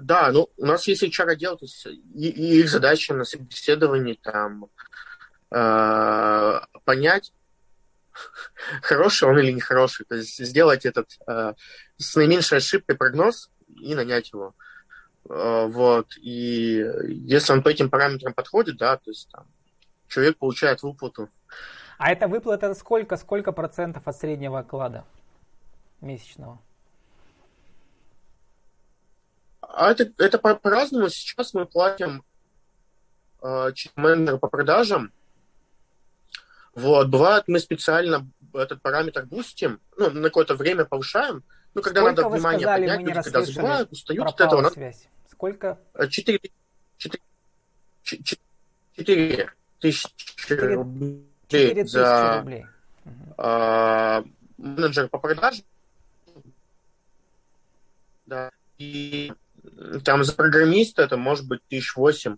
Да, 0.01 0.31
ну, 0.31 0.49
у 0.57 0.65
нас 0.65 0.87
есть 0.87 1.03
HR-отдел, 1.03 1.57
то 1.57 1.65
есть 1.65 1.85
и, 1.85 2.29
и 2.29 2.59
их 2.59 2.69
задача 2.69 3.13
на 3.13 3.25
собеседовании 3.25 4.17
там 4.21 4.69
э, 5.51 6.59
понять, 6.85 7.33
хороший 8.81 9.27
он 9.27 9.39
или 9.39 9.51
нехороший, 9.51 10.05
то 10.05 10.15
есть 10.15 10.43
сделать 10.43 10.85
этот 10.85 11.09
э, 11.27 11.53
с 11.97 12.15
наименьшей 12.15 12.59
ошибкой 12.59 12.95
прогноз 12.95 13.51
и 13.81 13.93
нанять 13.93 14.31
его. 14.31 14.55
Э, 15.29 15.67
вот, 15.67 16.15
и 16.17 16.85
если 17.07 17.53
он 17.53 17.61
по 17.61 17.69
этим 17.69 17.89
параметрам 17.89 18.33
подходит, 18.33 18.77
да, 18.77 18.97
то 18.97 19.11
есть 19.11 19.29
там, 19.31 19.47
человек 20.07 20.37
получает 20.37 20.81
выплату. 20.81 21.29
А 21.97 22.11
эта 22.11 22.27
выплата 22.27 22.73
сколько, 22.73 23.17
сколько 23.17 23.51
процентов 23.51 24.07
от 24.07 24.15
среднего 24.15 24.59
оклада 24.59 25.03
месячного? 25.99 26.61
А 29.71 29.91
это, 29.91 30.11
это 30.17 30.39
по- 30.39 30.55
по-разному. 30.55 31.09
Сейчас 31.09 31.53
мы 31.53 31.65
платим 31.65 32.23
э, 33.41 33.71
менеджеру 33.95 34.39
по 34.39 34.47
продажам. 34.47 35.11
Вот, 36.73 37.07
бывает, 37.07 37.43
мы 37.47 37.59
специально 37.59 38.27
этот 38.53 38.81
параметр 38.81 39.25
бустим, 39.25 39.79
ну, 39.97 40.09
на 40.09 40.23
какое-то 40.23 40.55
время 40.55 40.85
повышаем. 40.85 41.43
Ну, 41.73 41.81
когда 41.81 42.01
Сколько 42.01 42.21
надо 42.21 42.29
внимание 42.35 42.59
сказали, 42.61 42.87
поднять, 42.87 42.99
люди, 42.99 43.21
когда 43.21 43.41
забывают, 43.43 43.91
устают 43.91 44.27
от 44.27 44.41
этого. 44.41 44.61
Надо... 44.61 44.73
Связь. 44.73 45.07
Сколько? 45.31 45.79
4, 46.09 46.39
4, 46.97 47.21
4 48.95 49.53
тысячи 49.79 50.53
рублей 50.53 51.29
4 51.47 51.85
за 51.85 52.37
рублей. 52.39 52.65
Э, 53.37 54.23
менеджер 54.57 55.09
по 55.09 55.19
продажам. 55.19 55.63
Да. 58.25 58.51
И 58.77 59.31
там 60.03 60.23
за 60.23 60.35
программиста 60.35 61.03
это 61.03 61.17
может 61.17 61.47
быть 61.47 61.61
тысяч 61.67 61.95
восемь. 61.95 62.37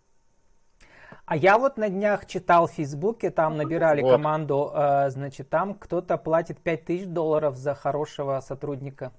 А 1.26 1.38
я 1.38 1.58
вот 1.58 1.78
на 1.78 1.90
днях 1.90 2.26
читал 2.26 2.68
в 2.68 2.72
Фейсбуке, 2.72 3.30
там 3.32 3.56
набирали 3.56 4.02
вот. 4.02 4.12
команду, 4.12 4.72
э, 4.74 5.10
значит, 5.12 5.50
там 5.50 5.76
кто-то 5.76 6.18
платит 6.18 6.60
5000 6.60 7.06
долларов 7.06 7.56
за 7.56 7.74
хорошего 7.74 8.42
сотрудника 8.42 9.14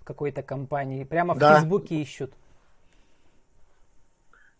в 0.00 0.04
какой-то 0.04 0.42
компании. 0.42 1.04
Прямо 1.04 1.34
в 1.34 1.38
да. 1.38 1.56
Фейсбуке 1.56 1.96
ищут. 1.96 2.32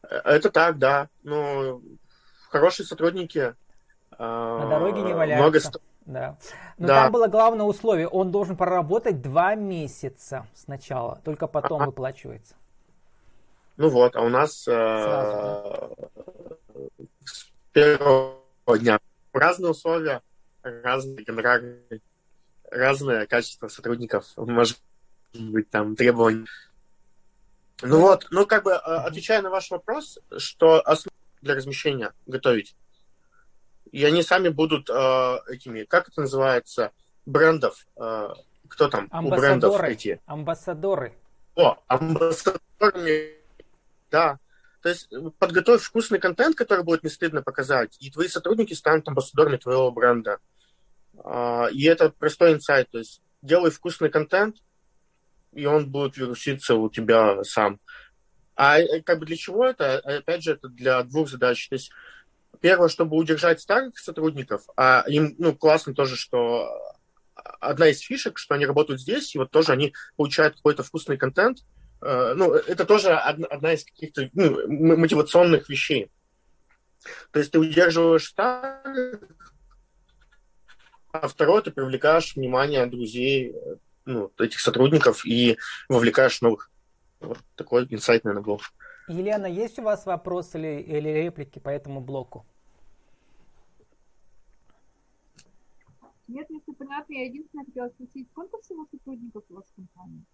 Это 0.02 0.50
так, 0.50 0.78
да. 0.78 1.08
Ну, 1.22 1.82
хорошие 2.50 2.84
сотрудники. 2.84 3.54
На 4.18 4.68
дороге 4.68 5.02
не 5.02 5.14
валяются. 5.14 5.42
Много... 5.42 5.80
Да. 6.04 6.36
Но 6.78 6.86
да. 6.86 7.02
там 7.02 7.12
было 7.12 7.26
главное 7.26 7.66
условие, 7.66 8.06
он 8.06 8.30
должен 8.30 8.56
проработать 8.56 9.22
два 9.22 9.56
месяца 9.56 10.46
сначала, 10.54 11.20
только 11.24 11.48
потом 11.48 11.84
выплачивается. 11.84 12.54
Ну 13.76 13.88
вот, 13.88 14.16
а 14.16 14.22
у 14.22 14.28
нас 14.28 14.66
э, 14.66 14.72
с 17.24 17.46
первого 17.72 18.40
дня 18.78 18.98
разные 19.32 19.70
условия, 19.70 20.22
разные 20.62 21.24
гонорары, 21.24 21.82
разное 22.70 23.26
качество 23.26 23.68
сотрудников, 23.68 24.32
может 24.36 24.78
быть, 25.34 25.68
там 25.70 25.94
требования. 25.94 26.46
Ну 27.82 28.00
вот, 28.00 28.26
ну 28.30 28.46
как 28.46 28.64
бы 28.64 28.72
э, 28.72 28.74
отвечая 28.76 29.42
на 29.42 29.50
ваш 29.50 29.70
вопрос, 29.70 30.18
что 30.38 30.80
основа 30.80 31.14
для 31.42 31.54
размещения 31.54 32.12
готовить. 32.26 32.74
И 33.92 34.04
они 34.04 34.22
сами 34.22 34.48
будут 34.48 34.88
э, 34.88 35.38
этими, 35.48 35.84
как 35.84 36.08
это 36.08 36.22
называется, 36.22 36.92
брендов. 37.26 37.86
Э, 37.96 38.30
кто 38.68 38.88
там 38.88 39.08
у 39.12 39.28
брендов 39.28 39.80
эти? 39.82 40.20
Амбассадоры. 40.26 41.12
О, 41.54 41.78
амбассадорами, 41.86 43.35
да. 44.10 44.38
То 44.82 44.90
есть 44.90 45.08
подготовь 45.38 45.82
вкусный 45.82 46.20
контент, 46.20 46.56
который 46.56 46.84
будет 46.84 47.02
не 47.02 47.10
стыдно 47.10 47.42
показать, 47.42 47.96
и 48.00 48.10
твои 48.10 48.28
сотрудники 48.28 48.72
станут 48.74 49.08
амбассадорами 49.08 49.56
твоего 49.56 49.90
бренда. 49.90 50.38
Э, 51.24 51.70
и 51.72 51.84
это 51.84 52.10
простой 52.10 52.52
инсайт. 52.54 52.90
То 52.90 52.98
есть 52.98 53.22
делай 53.42 53.70
вкусный 53.70 54.10
контент, 54.10 54.56
и 55.52 55.66
он 55.66 55.90
будет 55.90 56.16
вируситься 56.16 56.74
у 56.74 56.90
тебя 56.90 57.42
сам. 57.44 57.80
А 58.54 58.78
э, 58.78 59.02
как 59.02 59.18
бы 59.18 59.26
для 59.26 59.36
чего 59.36 59.66
это? 59.66 59.98
Опять 59.98 60.42
же, 60.42 60.52
это 60.52 60.68
для 60.68 61.02
двух 61.02 61.28
задач. 61.28 61.68
То 61.68 61.74
есть 61.74 61.90
первое, 62.60 62.88
чтобы 62.88 63.16
удержать 63.16 63.60
старых 63.60 63.98
сотрудников, 63.98 64.66
а 64.76 65.04
им 65.08 65.34
ну, 65.38 65.54
классно 65.54 65.94
тоже, 65.94 66.16
что 66.16 66.68
одна 67.60 67.88
из 67.88 68.00
фишек, 68.00 68.38
что 68.38 68.54
они 68.54 68.66
работают 68.66 69.00
здесь, 69.00 69.34
и 69.34 69.38
вот 69.38 69.50
тоже 69.50 69.72
они 69.72 69.94
получают 70.16 70.56
какой-то 70.56 70.82
вкусный 70.82 71.16
контент. 71.16 71.58
Э, 72.02 72.34
ну, 72.34 72.52
это 72.52 72.84
тоже 72.84 73.14
одна, 73.14 73.46
одна 73.46 73.72
из 73.72 73.84
каких-то 73.84 74.28
ну, 74.34 74.96
мотивационных 74.96 75.68
вещей. 75.68 76.10
То 77.30 77.38
есть 77.38 77.52
ты 77.52 77.58
удерживаешь 77.58 78.26
старых, 78.26 79.20
а 81.12 81.28
второе, 81.28 81.62
ты 81.62 81.70
привлекаешь 81.70 82.34
внимание 82.36 82.86
друзей, 82.86 83.54
ну, 84.04 84.32
этих 84.38 84.60
сотрудников 84.60 85.24
и 85.24 85.56
вовлекаешь 85.88 86.40
новых. 86.40 86.70
Вот 87.20 87.38
такой 87.54 87.86
инсайт, 87.90 88.24
наверное, 88.24 88.44
был. 88.44 88.60
Елена, 89.08 89.46
есть 89.46 89.78
у 89.78 89.82
вас 89.82 90.04
вопросы 90.04 90.58
или, 90.58 90.82
или 90.82 91.08
реплики 91.08 91.58
по 91.58 91.68
этому 91.68 92.00
блоку? 92.00 92.44
Нет, 96.28 96.46
если 96.50 96.72
понятно, 96.72 97.12
я 97.14 97.26
единственное 97.26 97.64
хотела 97.64 97.88
спросить, 97.88 98.28
сколько 98.32 98.60
всего 98.60 98.86
сотрудников 98.90 99.44
у 99.48 99.54
вас 99.54 99.64
в 99.64 99.74
компании? 99.76 100.24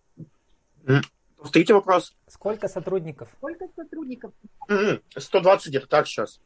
Повторите 1.43 1.75
вопрос. 1.75 2.17
Сколько 2.29 2.69
сотрудников? 2.69 3.29
Сколько 3.37 3.67
сотрудников? 3.75 4.33
120 5.17 5.69
где-то 5.69 5.89
так 5.89 6.07
сейчас. 6.07 6.41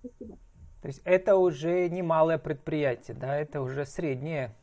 Спасибо. 0.00 0.36
То 0.82 0.88
есть 0.88 1.00
это 1.04 1.36
уже 1.36 1.88
немалое 1.88 2.38
предприятие, 2.38 3.16
да, 3.16 3.36
это 3.36 3.60
уже 3.60 3.86
среднее, 3.86 4.54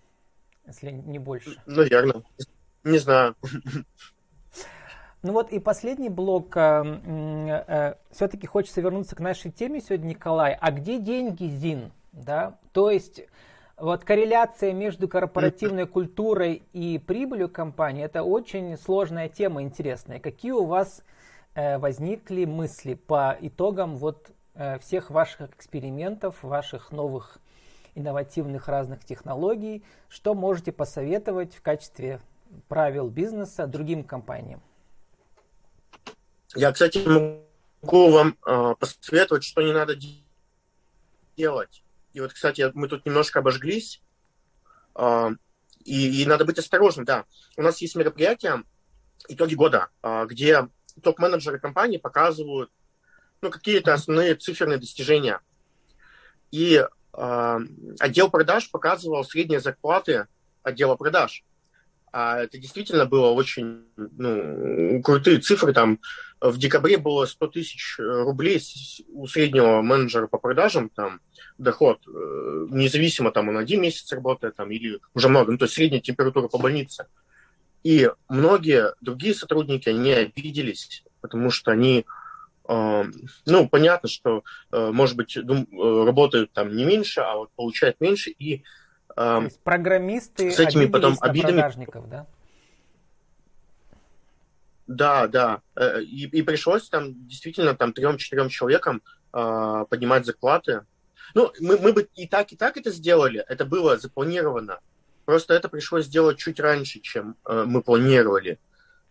если 0.68 0.92
не 0.92 1.20
больше. 1.20 1.62
Наверное. 1.66 2.24
Не 2.84 2.98
знаю. 2.98 3.36
Ну 5.22 5.32
вот 5.32 5.54
и 5.54 5.60
последний 5.60 6.10
блок. 6.10 6.58
Э, 6.58 6.84
э, 7.66 7.94
все-таки 8.12 8.46
хочется 8.46 8.82
вернуться 8.82 9.16
к 9.16 9.22
нашей 9.22 9.52
теме 9.52 9.80
сегодня, 9.80 10.10
Николай. 10.10 10.58
А 10.60 10.70
где 10.72 11.00
деньги, 11.00 11.46
Зин? 11.46 11.94
Да? 12.12 12.60
То 12.74 12.92
есть 12.92 13.22
вот 13.78 14.04
корреляция 14.06 14.72
между 14.74 15.08
корпоративной 15.08 15.88
культурой 15.88 16.64
и 16.74 17.00
прибылью 17.00 17.50
компании– 17.50 18.04
это 18.06 18.24
очень 18.24 18.78
сложная 18.78 19.30
тема, 19.30 19.64
интересная. 19.64 20.20
Какие 20.20 20.52
у 20.52 20.66
вас 20.66 21.04
э, 21.56 21.78
возникли 21.80 22.46
мысли 22.46 22.94
по 22.94 23.36
итогам 23.42 23.98
вот 23.98 24.30
э, 24.54 24.78
всех 24.80 25.10
ваших 25.10 25.50
экспериментов, 25.50 26.44
ваших 26.44 26.92
новых 26.92 27.40
инновативных 27.96 28.68
разных 28.68 29.04
технологий? 29.06 29.84
Что 30.08 30.36
можете 30.36 30.72
посоветовать 30.72 31.56
в 31.56 31.62
качестве 31.62 32.22
правил 32.68 33.10
бизнеса 33.10 33.66
другим 33.66 34.04
компаниям? 34.04 34.62
Я, 36.56 36.72
кстати, 36.72 37.00
могу 37.00 38.12
вам 38.12 38.38
э, 38.46 38.76
посоветовать, 38.80 39.44
что 39.44 39.64
не 39.64 39.74
надо 39.74 39.96
делать. 41.36 41.83
И 42.14 42.22
вот, 42.22 42.34
кстати, 42.34 42.72
мы 42.74 42.88
тут 42.88 43.06
немножко 43.06 43.40
обожглись. 43.40 44.02
Э, 44.96 45.32
и, 45.84 46.22
и 46.22 46.26
надо 46.26 46.46
быть 46.46 46.60
осторожным, 46.60 47.06
да. 47.06 47.26
У 47.58 47.62
нас 47.62 47.82
есть 47.82 47.96
мероприятия, 47.96 48.64
итоги 49.28 49.56
года, 49.56 49.90
э, 50.02 50.26
где 50.28 50.70
топ-менеджеры 51.02 51.60
компании 51.60 51.98
показывают 51.98 52.72
ну, 53.42 53.50
какие-то 53.50 53.94
основные 53.94 54.36
циферные 54.36 54.78
достижения. 54.78 55.42
И 56.52 56.76
э, 57.14 57.60
отдел 58.00 58.30
продаж 58.30 58.70
показывал 58.70 59.24
средние 59.24 59.60
зарплаты 59.60 60.28
отдела 60.62 60.96
продаж. 60.96 61.44
А 62.14 62.38
это 62.44 62.60
действительно 62.60 63.06
было 63.08 63.32
очень 63.32 63.86
ну, 63.98 65.02
крутые 65.02 65.40
цифры. 65.40 65.74
Там 65.74 66.00
в 66.40 66.60
декабре 66.60 66.98
было 66.98 67.26
100 67.26 67.48
тысяч 67.48 67.96
рублей 67.98 68.62
у 69.10 69.26
среднего 69.26 69.82
менеджера 69.82 70.28
по 70.28 70.38
продажам, 70.38 70.90
там 70.90 71.22
доход, 71.58 72.02
э, 72.08 72.68
независимо, 72.70 73.32
там 73.32 73.50
он 73.50 73.58
один 73.58 73.82
месяц 73.82 74.12
работает, 74.12 74.56
там, 74.56 74.70
или 74.70 75.00
уже 75.16 75.28
много, 75.28 75.52
ну, 75.52 75.58
то 75.58 75.66
есть 75.66 75.74
средняя 75.74 76.02
температура 76.02 76.48
по 76.48 76.60
больнице. 76.60 77.08
И 77.84 78.10
многие 78.30 78.94
другие 79.02 79.34
сотрудники, 79.34 79.90
они 79.90 80.12
обиделись, 80.12 81.04
потому 81.20 81.50
что 81.50 81.72
они, 81.72 82.06
э, 82.70 83.04
ну, 83.48 83.70
понятно, 83.70 84.08
что, 84.08 84.44
э, 84.72 84.92
может 84.92 85.16
быть, 85.16 85.36
дум, 85.44 85.68
э, 85.72 86.06
работают 86.06 86.52
там 86.52 86.76
не 86.76 86.86
меньше, 86.86 87.22
а 87.22 87.38
вот 87.38 87.50
получают 87.56 88.00
меньше, 88.00 88.30
и 88.30 88.64
то 89.16 89.42
есть 89.44 89.60
программисты 89.62 90.52
с 90.52 90.60
этими 90.60 90.86
потом 90.86 91.16
обидами. 91.22 91.54
продажников, 91.54 92.10
да? 92.10 92.28
Да, 94.88 95.28
да. 95.28 95.62
Э, 95.76 96.02
и, 96.02 96.26
и 96.26 96.42
пришлось 96.42 96.90
там 96.90 97.28
действительно 97.28 97.76
там 97.76 97.94
трем-четырем 97.94 98.50
человекам 98.50 99.02
э, 99.34 99.86
поднимать 99.90 100.26
зарплаты. 100.26 100.86
Ну, 101.34 101.52
мы, 101.60 101.78
мы 101.78 101.94
бы 101.94 102.08
и 102.16 102.28
так, 102.28 102.52
и 102.52 102.56
так 102.56 102.78
это 102.78 102.92
сделали. 102.92 103.44
Это 103.48 103.66
было 103.66 103.98
запланировано. 103.98 104.80
Просто 105.26 105.54
это 105.54 105.70
пришлось 105.70 106.06
сделать 106.06 106.38
чуть 106.38 106.60
раньше, 106.60 107.00
чем 107.00 107.38
э, 107.46 107.64
мы 107.66 107.82
планировали. 107.82 108.60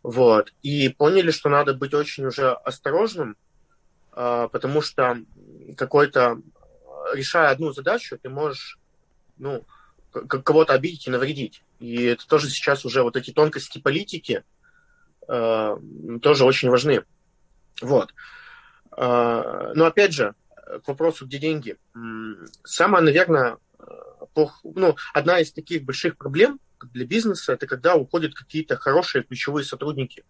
Вот. 0.03 0.53
И 0.63 0.89
поняли, 0.91 1.31
что 1.31 1.49
надо 1.49 1.75
быть 1.75 1.95
очень 1.95 2.27
уже 2.27 2.53
осторожным, 2.53 3.37
э, 4.13 4.49
потому 4.53 4.83
что 4.83 5.19
какой-то, 5.77 6.39
решая 7.15 7.51
одну 7.51 7.73
задачу, 7.73 8.19
ты 8.19 8.29
можешь, 8.29 8.79
ну, 9.39 9.65
кого-то 10.13 10.75
обидеть 10.75 11.07
и 11.07 11.11
навредить. 11.11 11.63
И 11.81 12.05
это 12.05 12.27
тоже 12.27 12.49
сейчас 12.49 12.85
уже 12.85 13.03
вот 13.03 13.17
эти 13.17 13.31
тонкости 13.31 13.79
политики 13.79 14.45
э, 15.29 15.77
тоже 16.23 16.45
очень 16.45 16.71
важны. 16.71 17.05
Вот. 17.81 18.15
Э, 18.97 19.73
но 19.75 19.87
опять 19.87 20.13
же, 20.13 20.35
к 20.85 20.89
вопросу, 20.89 21.27
где 21.27 21.39
деньги. 21.39 21.77
Самая, 22.65 23.03
наверное, 23.03 23.59
плох... 24.35 24.61
ну, 24.63 24.97
одна 25.13 25.41
из 25.41 25.53
таких 25.53 25.85
больших 25.85 26.17
проблем 26.17 26.61
для 26.93 27.07
бизнеса, 27.07 27.53
это 27.53 27.67
когда 27.67 27.95
уходят 27.95 28.35
какие-то 28.35 28.77
хорошие 28.77 29.23
ключевые 29.23 29.65
сотрудники. 29.65 30.25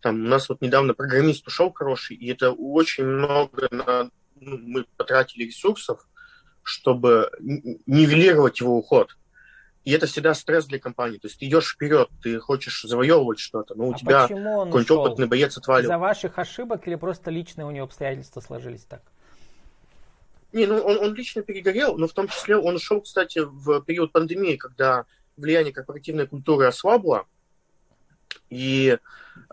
Там 0.00 0.24
у 0.24 0.28
нас 0.28 0.48
вот 0.48 0.60
недавно 0.60 0.94
программист 0.94 1.46
ушел 1.46 1.72
хороший, 1.72 2.16
и 2.16 2.30
это 2.30 2.50
очень 2.50 3.04
много 3.04 3.68
на... 3.70 4.10
ну, 4.40 4.58
мы 4.58 4.84
потратили 4.96 5.44
ресурсов, 5.44 6.06
чтобы 6.62 7.30
нивелировать 7.40 8.60
его 8.60 8.76
уход. 8.76 9.16
И 9.84 9.90
это 9.90 10.06
всегда 10.06 10.32
стресс 10.34 10.66
для 10.66 10.78
компании. 10.78 11.18
То 11.18 11.26
есть 11.26 11.40
ты 11.40 11.46
идешь 11.46 11.72
вперед, 11.74 12.08
ты 12.22 12.38
хочешь 12.38 12.82
завоевывать 12.82 13.40
что-то, 13.40 13.74
но 13.74 13.88
у 13.88 13.92
а 13.92 13.98
тебя 13.98 14.28
какой-нибудь 14.28 14.90
опытный 14.90 15.26
боец 15.26 15.56
отвалил. 15.56 15.90
Из-за 15.90 15.98
ваших 15.98 16.38
ошибок 16.38 16.86
или 16.86 16.94
просто 16.94 17.30
личные 17.30 17.66
у 17.66 17.70
него 17.70 17.86
обстоятельства 17.86 18.40
сложились 18.40 18.84
так? 18.84 19.02
Не, 20.52 20.66
ну 20.66 20.78
он, 20.78 20.98
он 20.98 21.14
лично 21.14 21.42
перегорел, 21.42 21.96
но 21.96 22.06
в 22.06 22.12
том 22.12 22.28
числе 22.28 22.56
он 22.56 22.76
ушел, 22.76 23.00
кстати, 23.00 23.40
в 23.40 23.80
период 23.82 24.12
пандемии, 24.12 24.56
когда 24.56 25.06
влияние 25.36 25.72
корпоративной 25.72 26.26
культуры 26.26 26.66
ослабло. 26.66 27.26
И 28.50 28.98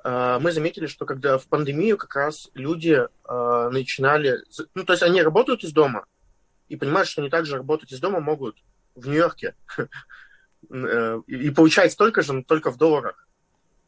э, 0.03 0.39
мы 0.41 0.51
заметили, 0.51 0.87
что 0.87 1.05
когда 1.05 1.37
в 1.37 1.47
пандемию 1.47 1.97
как 1.97 2.15
раз 2.15 2.49
люди 2.53 2.99
э, 2.99 3.69
начинали... 3.71 4.43
Ну, 4.75 4.83
то 4.83 4.93
есть 4.93 5.03
они 5.03 5.21
работают 5.21 5.63
из 5.63 5.71
дома, 5.71 6.05
и 6.69 6.75
понимают, 6.75 7.09
что 7.09 7.21
они 7.21 7.29
также 7.29 7.57
работать 7.57 7.91
из 7.91 7.99
дома 7.99 8.19
могут 8.19 8.57
в 8.95 9.07
Нью-Йорке 9.07 9.55
э, 10.69 11.21
и 11.27 11.49
получать 11.49 11.91
столько 11.91 12.21
же, 12.21 12.33
но 12.33 12.43
только 12.43 12.71
в 12.71 12.77
долларах. 12.77 13.27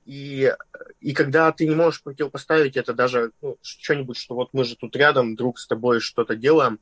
И, 0.05 0.53
и 0.99 1.13
когда 1.13 1.51
ты 1.51 1.67
не 1.67 1.75
можешь 1.75 2.01
противопоставить 2.01 2.75
это 2.75 2.93
даже 2.93 3.31
ну, 3.41 3.57
что-нибудь, 3.61 4.17
что 4.17 4.35
вот 4.35 4.49
мы 4.51 4.63
же 4.65 4.75
тут 4.75 4.95
рядом, 4.95 5.35
друг 5.35 5.59
с 5.59 5.67
тобой 5.67 5.99
что-то 5.99 6.35
делаем, 6.35 6.79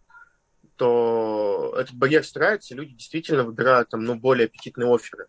то 0.77 1.75
этот 1.77 1.93
барьер 1.93 2.23
стирается, 2.23 2.73
люди 2.73 2.93
действительно 2.93 3.43
выбирают 3.43 3.89
там, 3.89 4.05
ну, 4.05 4.15
более 4.15 4.45
аппетитные 4.45 4.89
оферы. 4.89 5.27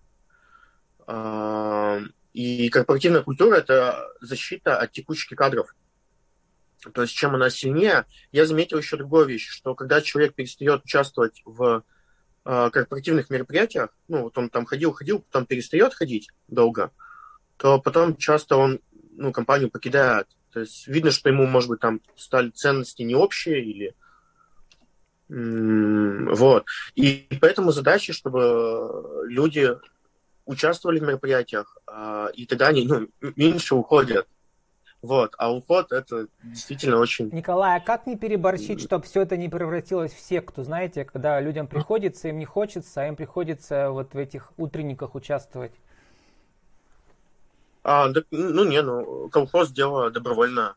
И 2.32 2.68
корпоративная 2.68 3.22
культура– 3.22 3.56
это 3.56 4.08
защита 4.20 4.78
от 4.78 4.92
текучки 4.92 5.34
кадров. 5.34 5.74
То 6.92 7.02
есть 7.02 7.14
чем 7.14 7.34
она 7.34 7.50
сильнее, 7.50 8.06
я 8.32 8.46
заметил 8.46 8.78
еще 8.78 8.96
другую 8.96 9.26
вещь, 9.26 9.48
что 9.48 9.74
когда 9.74 10.00
человек 10.00 10.34
перестает 10.34 10.84
участвовать 10.84 11.42
в 11.44 11.84
э, 12.44 12.70
корпоративных 12.70 13.30
мероприятиях, 13.30 13.90
ну 14.08 14.22
вот 14.22 14.38
он 14.38 14.48
там 14.50 14.64
ходил-ходил, 14.64 15.20
потом 15.20 15.46
перестает 15.46 15.94
ходить 15.94 16.30
долго, 16.48 16.90
то 17.56 17.80
потом 17.80 18.16
часто 18.16 18.56
он 18.56 18.80
ну, 19.12 19.32
компанию 19.32 19.70
покидает. 19.70 20.26
То 20.52 20.60
есть 20.60 20.88
видно, 20.88 21.10
что 21.10 21.28
ему, 21.28 21.46
может 21.46 21.68
быть, 21.68 21.80
там 21.80 22.00
стали 22.16 22.50
ценности 22.50 23.02
не 23.02 23.14
общие 23.14 23.62
или 23.62 23.94
вот. 25.30 26.64
И 26.96 27.28
поэтому 27.40 27.70
задача, 27.70 28.12
чтобы 28.12 29.24
люди 29.28 29.70
участвовали 30.44 30.98
в 30.98 31.04
мероприятиях, 31.04 31.78
а, 31.86 32.30
и 32.34 32.46
тогда 32.46 32.68
они 32.68 32.86
ну, 32.86 33.08
меньше 33.36 33.76
уходят. 33.76 34.26
Вот, 35.02 35.34
а 35.38 35.50
уход 35.50 35.92
это 35.92 36.26
действительно 36.42 36.98
очень... 36.98 37.30
Николай, 37.32 37.78
а 37.78 37.80
как 37.80 38.06
не 38.06 38.16
переборщить, 38.16 38.82
чтобы 38.82 39.06
все 39.06 39.22
это 39.22 39.38
не 39.38 39.48
превратилось 39.48 40.12
в 40.12 40.20
секту? 40.20 40.62
Знаете, 40.62 41.06
когда 41.06 41.40
людям 41.40 41.66
приходится, 41.66 42.28
им 42.28 42.38
не 42.38 42.44
хочется, 42.44 43.02
а 43.02 43.06
им 43.06 43.16
приходится 43.16 43.90
вот 43.90 44.12
в 44.12 44.18
этих 44.18 44.52
утренниках 44.58 45.14
участвовать. 45.14 45.72
А, 47.82 48.08
да, 48.08 48.20
ну 48.30 48.64
не, 48.64 48.82
ну 48.82 49.30
колхоз 49.30 49.70
дело 49.70 50.10
добровольно. 50.10 50.76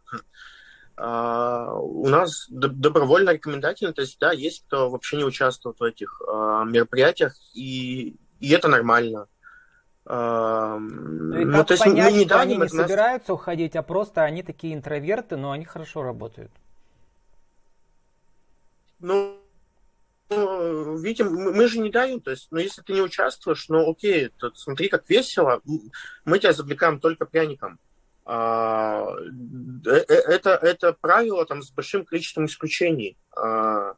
А, 0.95 1.73
у 1.73 2.07
нас 2.07 2.45
добровольно 2.49 3.31
рекомендательно, 3.31 3.91
то 3.91 4.01
есть 4.01 4.17
да, 4.19 4.31
есть 4.31 4.63
кто 4.67 4.89
вообще 4.89 5.17
не 5.17 5.25
участвует 5.25 5.79
в 5.79 5.83
этих 5.83 6.21
а, 6.27 6.63
мероприятиях, 6.63 7.35
и, 7.53 8.15
и 8.39 8.49
это 8.51 8.69
нормально. 8.69 9.27
Ну, 10.05 11.37
и 11.37 11.45
ну, 11.45 11.63
то 11.63 11.73
есть 11.73 11.83
понять, 11.83 12.11
мы 12.11 12.17
не 12.19 12.25
что 12.25 12.41
они 12.41 12.55
не 12.55 12.59
нас... 12.59 12.71
собираются 12.71 13.33
уходить, 13.33 13.75
а 13.75 13.83
просто 13.83 14.23
они 14.23 14.43
такие 14.43 14.73
интроверты, 14.73 15.37
но 15.37 15.51
они 15.51 15.63
хорошо 15.63 16.03
работают? 16.03 16.51
Ну, 18.99 19.37
видим, 20.29 21.33
мы 21.33 21.67
же 21.67 21.79
не 21.79 21.89
даем, 21.89 22.19
то 22.19 22.31
есть, 22.31 22.47
ну, 22.51 22.59
если 22.59 22.81
ты 22.81 22.93
не 22.93 23.01
участвуешь, 23.01 23.69
ну, 23.69 23.89
окей, 23.89 24.29
то 24.37 24.51
смотри, 24.55 24.89
как 24.89 25.09
весело, 25.09 25.61
мы 26.25 26.39
тебя 26.39 26.53
завлекаем 26.53 26.99
только 26.99 27.25
пряником. 27.25 27.79
А, 28.25 29.05
э, 29.85 29.89
э, 29.89 30.13
это, 30.13 30.51
это 30.51 30.93
правило 30.93 31.45
там 31.45 31.61
с 31.61 31.71
большим 31.71 32.05
количеством 32.05 32.45
исключений. 32.45 33.17
А, 33.35 33.95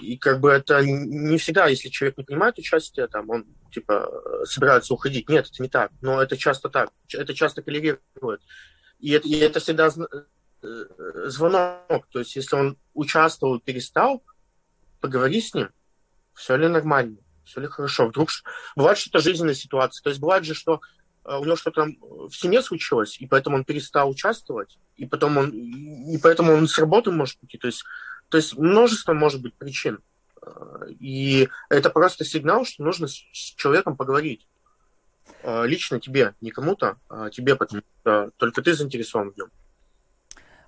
и 0.00 0.16
как 0.16 0.40
бы 0.40 0.50
это 0.50 0.84
не 0.84 1.36
всегда, 1.38 1.66
если 1.66 1.88
человек 1.88 2.18
не 2.18 2.24
принимает 2.24 2.58
участие, 2.58 3.06
там, 3.08 3.28
он 3.30 3.46
типа 3.70 4.10
собирается 4.44 4.94
уходить. 4.94 5.28
Нет, 5.28 5.48
это 5.52 5.62
не 5.62 5.68
так. 5.68 5.90
Но 6.00 6.22
это 6.22 6.36
часто 6.36 6.68
так. 6.68 6.90
Это 7.12 7.34
часто 7.34 7.62
коллегирует. 7.62 8.40
И 8.98 9.10
это, 9.10 9.28
и 9.28 9.36
это 9.36 9.60
всегда 9.60 9.88
э, 9.88 10.84
звонок. 11.26 12.06
То 12.10 12.20
есть, 12.20 12.36
если 12.36 12.56
он 12.56 12.78
участвовал, 12.94 13.60
перестал, 13.60 14.22
поговори 15.00 15.40
с 15.40 15.54
ним, 15.54 15.70
все 16.34 16.56
ли 16.56 16.68
нормально, 16.68 17.18
все 17.44 17.60
ли 17.60 17.66
хорошо. 17.66 18.06
Вдруг 18.06 18.30
бывает 18.76 18.98
что-то 18.98 19.18
жизненная 19.18 19.54
ситуация. 19.54 20.02
То 20.02 20.10
есть 20.10 20.20
бывает 20.20 20.44
же, 20.44 20.54
что 20.54 20.80
э, 21.24 21.36
у 21.36 21.44
него 21.44 21.56
что-то 21.56 21.82
там 21.82 21.96
в 22.00 22.32
семье 22.32 22.62
случилось, 22.62 23.20
и 23.20 23.26
поэтому 23.26 23.56
он 23.56 23.64
перестал 23.64 24.08
участвовать, 24.08 24.78
и 24.96 25.06
потом 25.06 25.36
он, 25.36 25.50
и 25.50 26.18
поэтому 26.18 26.52
он 26.52 26.68
с 26.68 26.78
работы 26.78 27.10
может 27.10 27.42
уйти. 27.42 27.58
То 27.58 27.66
есть 27.66 27.84
то 28.32 28.38
есть 28.38 28.56
множество 28.56 29.12
может 29.12 29.42
быть 29.42 29.52
причин. 29.54 30.00
И 30.98 31.50
это 31.68 31.90
просто 31.90 32.24
сигнал, 32.24 32.64
что 32.64 32.82
нужно 32.82 33.06
с 33.06 33.12
человеком 33.12 33.94
поговорить. 33.94 34.48
Лично 35.44 36.00
тебе, 36.00 36.34
не 36.40 36.50
кому-то, 36.50 36.96
а 37.10 37.28
тебе, 37.28 37.56
потому 37.56 37.82
что 38.00 38.30
только 38.38 38.62
ты 38.62 38.72
заинтересован 38.72 39.32
в 39.32 39.36
нем. 39.36 39.48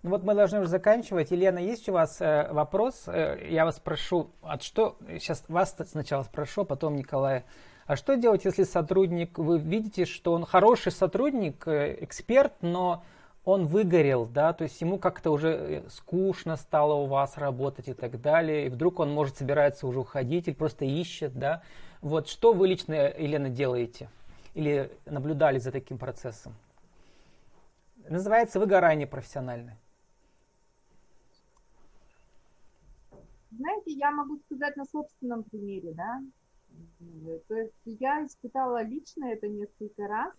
Ну 0.03 0.11
вот 0.11 0.24
мы 0.24 0.35
должны 0.35 0.61
уже 0.61 0.68
заканчивать. 0.68 1.31
Елена, 1.31 1.59
есть 1.59 1.88
у 1.88 1.92
вас 1.92 2.20
э, 2.20 2.53
вопрос? 2.53 3.05
Э, 3.07 3.38
я 3.50 3.64
вас 3.64 3.81
прошу, 3.81 4.31
от 4.42 4.62
что, 4.62 4.98
сейчас 5.09 5.42
вас 5.48 5.74
сначала 5.90 6.24
спрошу, 6.24 6.61
а 6.61 6.64
потом 6.66 6.96
Николая. 6.96 7.46
А 7.87 7.96
что 7.96 8.14
делать, 8.14 8.44
если 8.44 8.64
сотрудник, 8.64 9.38
вы 9.38 9.59
видите, 9.59 10.05
что 10.05 10.35
он 10.35 10.44
хороший 10.44 10.92
сотрудник, 10.92 11.66
э, 11.66 11.96
эксперт, 12.05 12.53
но 12.61 13.03
он 13.44 13.66
выгорел, 13.66 14.24
да, 14.26 14.52
то 14.52 14.64
есть 14.64 14.80
ему 14.80 14.98
как-то 14.98 15.30
уже 15.30 15.48
э, 15.48 15.88
скучно 15.90 16.57
стало 16.57 16.94
у 16.94 17.07
вас 17.07 17.37
работать 17.37 17.88
и 17.88 17.92
так 17.92 18.20
далее, 18.20 18.66
и 18.66 18.68
вдруг 18.70 19.00
он 19.00 19.12
может 19.12 19.37
собирается 19.37 19.87
уже 19.87 20.00
уходить 20.00 20.48
или 20.48 20.54
просто 20.54 20.85
ищет, 20.85 21.38
да. 21.38 21.62
Вот 22.00 22.28
что 22.28 22.52
вы 22.52 22.68
лично, 22.68 22.94
Елена, 22.94 23.50
делаете? 23.50 24.09
Или 24.54 24.90
наблюдали 25.04 25.59
за 25.59 25.72
таким 25.72 25.98
процессом? 25.98 26.54
Называется 28.09 28.61
выгорание 28.61 29.07
профессиональное. 29.07 29.78
Знаете, 33.50 33.92
я 33.92 34.11
могу 34.11 34.38
сказать 34.46 34.76
на 34.76 34.85
собственном 34.85 35.44
примере, 35.44 35.92
да. 35.92 36.20
То 37.49 37.55
есть 37.57 37.73
я 37.85 38.25
испытала 38.27 38.83
лично 38.83 39.27
это 39.27 39.49
несколько 39.49 40.07
раз, 40.07 40.33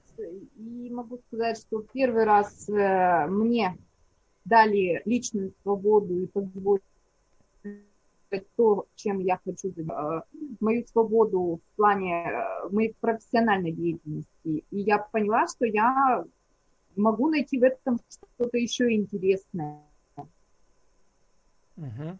и 0.55 0.89
могу 0.91 1.19
сказать, 1.27 1.57
что 1.57 1.81
первый 1.93 2.23
раз 2.25 2.69
э, 2.69 3.27
мне 3.27 3.77
дали 4.45 5.01
личную 5.05 5.53
свободу 5.63 6.17
и 6.21 6.27
позволили 6.27 6.81
то, 8.55 8.85
чем 8.95 9.19
я 9.19 9.39
хочу, 9.43 9.69
э, 9.69 10.21
мою 10.59 10.85
свободу 10.87 11.59
в 11.63 11.75
плане 11.75 12.27
э, 12.27 12.69
моей 12.69 12.95
профессиональной 12.99 13.71
деятельности. 13.71 14.29
И 14.43 14.79
я 14.79 14.99
поняла, 14.99 15.47
что 15.47 15.65
я 15.65 16.23
могу 16.95 17.29
найти 17.29 17.57
в 17.59 17.63
этом 17.63 17.99
что-то 18.09 18.57
еще 18.57 18.91
интересное. 18.93 19.81
Uh-huh. 21.77 22.17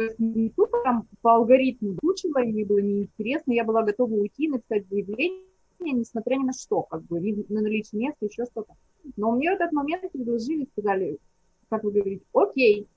То 0.00 0.04
есть 0.04 0.18
не 0.18 0.48
только 0.48 0.78
там 0.82 1.06
по 1.20 1.34
алгоритму 1.34 1.98
учила, 2.00 2.38
мне 2.38 2.64
было 2.64 2.78
неинтересно, 2.78 3.52
я 3.52 3.64
была 3.64 3.82
готова 3.82 4.14
уйти, 4.14 4.48
написать 4.48 4.88
заявление, 4.88 5.42
несмотря 5.78 6.36
ни 6.36 6.44
на 6.44 6.54
что, 6.54 6.84
как 6.84 7.02
бы, 7.02 7.20
на 7.20 7.60
наличие 7.60 8.00
места, 8.00 8.24
еще 8.24 8.46
что-то. 8.46 8.76
Но 9.18 9.32
мне 9.32 9.50
в 9.50 9.56
этот 9.56 9.72
момент 9.72 10.10
предложили, 10.10 10.66
сказали, 10.72 11.18
как 11.68 11.84
вы 11.84 11.90
говорите, 11.90 12.24
окей, 12.32 12.88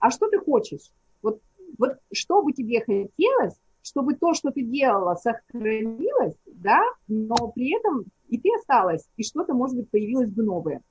а 0.00 0.10
что 0.10 0.28
ты 0.28 0.40
хочешь? 0.40 0.90
Вот, 1.22 1.40
вот 1.78 1.98
что 2.12 2.42
бы 2.42 2.52
тебе 2.52 2.80
хотелось, 2.80 3.54
чтобы 3.84 4.14
то, 4.14 4.34
что 4.34 4.50
ты 4.50 4.62
делала, 4.62 5.14
сохранилось, 5.14 6.34
да, 6.46 6.82
но 7.06 7.52
при 7.54 7.78
этом 7.78 8.06
и 8.28 8.38
ты 8.38 8.48
осталась, 8.58 9.08
и 9.16 9.22
что-то, 9.22 9.54
может 9.54 9.76
быть, 9.76 9.88
появилось 9.88 10.30
бы 10.30 10.42
новое. 10.42 10.82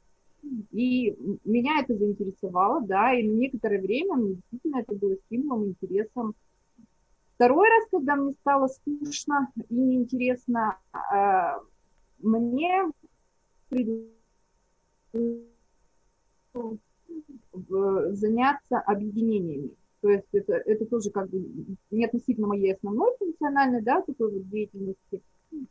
И 0.72 1.16
меня 1.46 1.80
это 1.82 1.96
заинтересовало, 1.96 2.82
да, 2.86 3.14
и 3.14 3.26
некоторое 3.26 3.80
время 3.80 4.16
мне 4.16 4.36
действительно 4.36 4.82
это 4.82 4.94
было 4.96 5.16
стимулом, 5.26 5.68
интересом. 5.68 6.36
Второй 7.36 7.68
раз, 7.70 7.88
когда 7.90 8.16
мне 8.16 8.34
стало 8.34 8.68
скучно 8.68 9.50
и 9.70 9.76
неинтересно, 9.76 10.78
э, 10.94 11.60
мне 12.20 12.84
заняться 18.12 18.80
объединениями. 18.80 19.72
То 20.02 20.10
есть 20.10 20.28
это, 20.34 20.54
это 20.54 20.86
тоже 20.86 21.12
как 21.12 21.30
бы 21.30 21.46
не 21.92 22.06
относительно 22.06 22.48
моей 22.48 22.74
основной 22.74 23.16
функциональной, 23.18 23.82
да, 23.82 24.02
такой 24.02 24.34
вот 24.34 24.50
деятельности. 24.50 25.22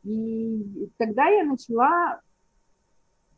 И 0.04 0.88
тогда 0.96 1.26
я 1.26 1.44
начала 1.44 2.20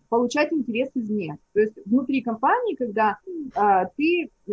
получать 0.08 0.52
интерес 0.52 0.90
извне. 0.94 1.38
То 1.52 1.60
есть 1.60 1.74
внутри 1.84 2.22
компании, 2.22 2.74
когда 2.74 3.18
а, 3.54 3.86
ты 3.96 4.30
э, 4.48 4.52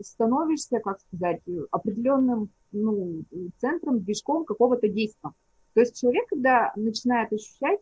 становишься, 0.00 0.80
как 0.80 1.00
сказать, 1.00 1.40
определенным 1.70 2.50
ну, 2.72 3.22
центром, 3.58 4.00
движком 4.00 4.44
какого-то 4.44 4.88
действия. 4.88 5.30
То 5.74 5.80
есть 5.80 6.00
человек, 6.00 6.28
когда 6.28 6.72
начинает 6.76 7.32
ощущать 7.32 7.80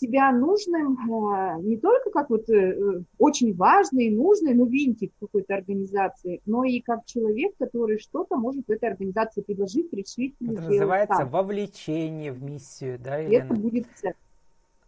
себя 0.00 0.30
нужным 0.32 0.94
э, 0.94 1.60
не 1.62 1.76
только 1.76 2.10
как 2.10 2.30
вот 2.30 2.48
э, 2.48 3.02
очень 3.18 3.54
важный, 3.54 4.10
нужный, 4.10 4.54
ну, 4.54 4.66
винтик 4.66 5.12
какой-то 5.20 5.54
организации, 5.54 6.40
но 6.46 6.64
и 6.64 6.80
как 6.80 7.04
человек, 7.04 7.54
который 7.58 7.98
что-то 7.98 8.36
может 8.36 8.66
в 8.66 8.70
этой 8.70 8.90
организации 8.90 9.40
предложить, 9.40 9.92
решить. 9.92 10.34
Это 10.40 10.62
называется 10.62 11.16
сам. 11.16 11.30
вовлечение 11.30 12.32
в 12.32 12.42
миссию, 12.42 12.98
да, 12.98 13.16
Елена? 13.18 13.44
Это 13.44 13.54
будет 13.54 13.86
цель. 13.96 14.14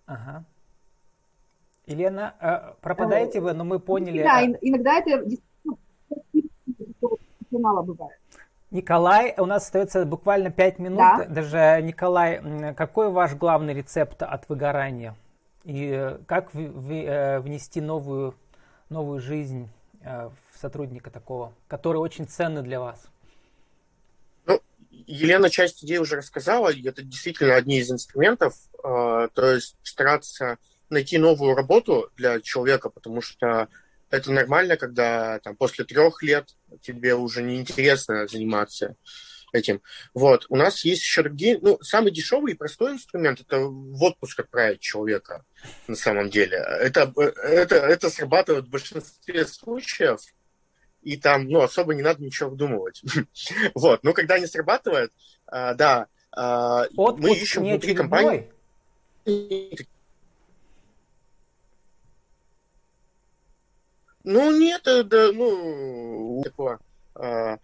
Ага. 0.06 0.44
Елена, 1.90 2.34
э, 2.40 2.74
пропадаете 2.80 3.40
вы, 3.40 3.52
но 3.52 3.64
мы 3.64 3.80
поняли... 3.80 4.22
Да, 4.22 4.44
иногда 4.44 4.98
это 4.98 5.24
действительно 5.24 5.76
бывает. 7.82 8.20
Николай, 8.70 9.34
у 9.36 9.46
нас 9.46 9.64
остается 9.64 10.04
буквально 10.04 10.52
5 10.52 10.78
минут. 10.78 10.98
Да. 10.98 11.26
Даже, 11.28 11.80
Николай, 11.82 12.40
какой 12.74 13.10
ваш 13.10 13.34
главный 13.34 13.74
рецепт 13.74 14.22
от 14.22 14.48
выгорания? 14.48 15.16
И 15.64 16.16
как 16.26 16.54
внести 16.54 17.80
новую, 17.80 18.36
новую 18.88 19.20
жизнь 19.20 19.68
в 20.00 20.58
сотрудника 20.58 21.10
такого, 21.10 21.52
который 21.66 21.98
очень 21.98 22.28
ценный 22.28 22.62
для 22.62 22.78
вас? 22.78 23.08
Ну, 24.46 24.60
Елена 24.90 25.50
часть 25.50 25.84
идей 25.84 25.98
уже 25.98 26.14
рассказала, 26.16 26.68
и 26.68 26.88
это 26.88 27.02
действительно 27.02 27.56
одни 27.56 27.80
из 27.80 27.90
инструментов, 27.90 28.54
то 28.82 29.30
есть 29.36 29.76
стараться 29.82 30.58
найти 30.90 31.18
новую 31.18 31.54
работу 31.54 32.10
для 32.16 32.40
человека, 32.40 32.90
потому 32.90 33.22
что 33.22 33.68
это 34.10 34.32
нормально, 34.32 34.76
когда 34.76 35.38
там, 35.40 35.56
после 35.56 35.84
трех 35.84 36.22
лет 36.22 36.48
тебе 36.82 37.14
уже 37.14 37.42
неинтересно 37.42 38.26
заниматься 38.26 38.96
этим. 39.52 39.82
Вот. 40.14 40.46
У 40.48 40.56
нас 40.56 40.84
есть 40.84 41.02
еще 41.02 41.22
другие... 41.22 41.58
Ну, 41.60 41.78
самый 41.80 42.12
дешевый 42.12 42.52
и 42.52 42.56
простой 42.56 42.92
инструмент– 42.92 43.40
это 43.46 43.60
в 43.60 44.02
отпуск 44.02 44.40
отправить 44.40 44.80
человека, 44.80 45.44
на 45.86 45.96
самом 45.96 46.30
деле. 46.30 46.56
Это, 46.56 47.12
это, 47.16 47.76
это 47.76 48.10
срабатывает 48.10 48.66
в 48.66 48.70
большинстве 48.70 49.46
случаев, 49.46 50.20
и 51.02 51.16
там, 51.16 51.48
ну, 51.48 51.60
особо 51.60 51.94
не 51.94 52.02
надо 52.02 52.22
ничего 52.22 52.50
вдумывать. 52.50 53.02
вот. 53.74 54.04
Но 54.04 54.12
когда 54.12 54.38
не 54.38 54.46
срабатывает, 54.46 55.12
а, 55.46 55.74
да, 55.74 56.06
а, 56.32 56.86
мы 56.96 57.36
ищем 57.36 57.62
внутри 57.62 57.94
компании... 57.94 58.50
Ну, 64.24 64.56
нет, 64.56 64.82
да, 64.84 65.32
ну, 65.32 66.42
такое, 66.44 66.78
а, 67.14 67.58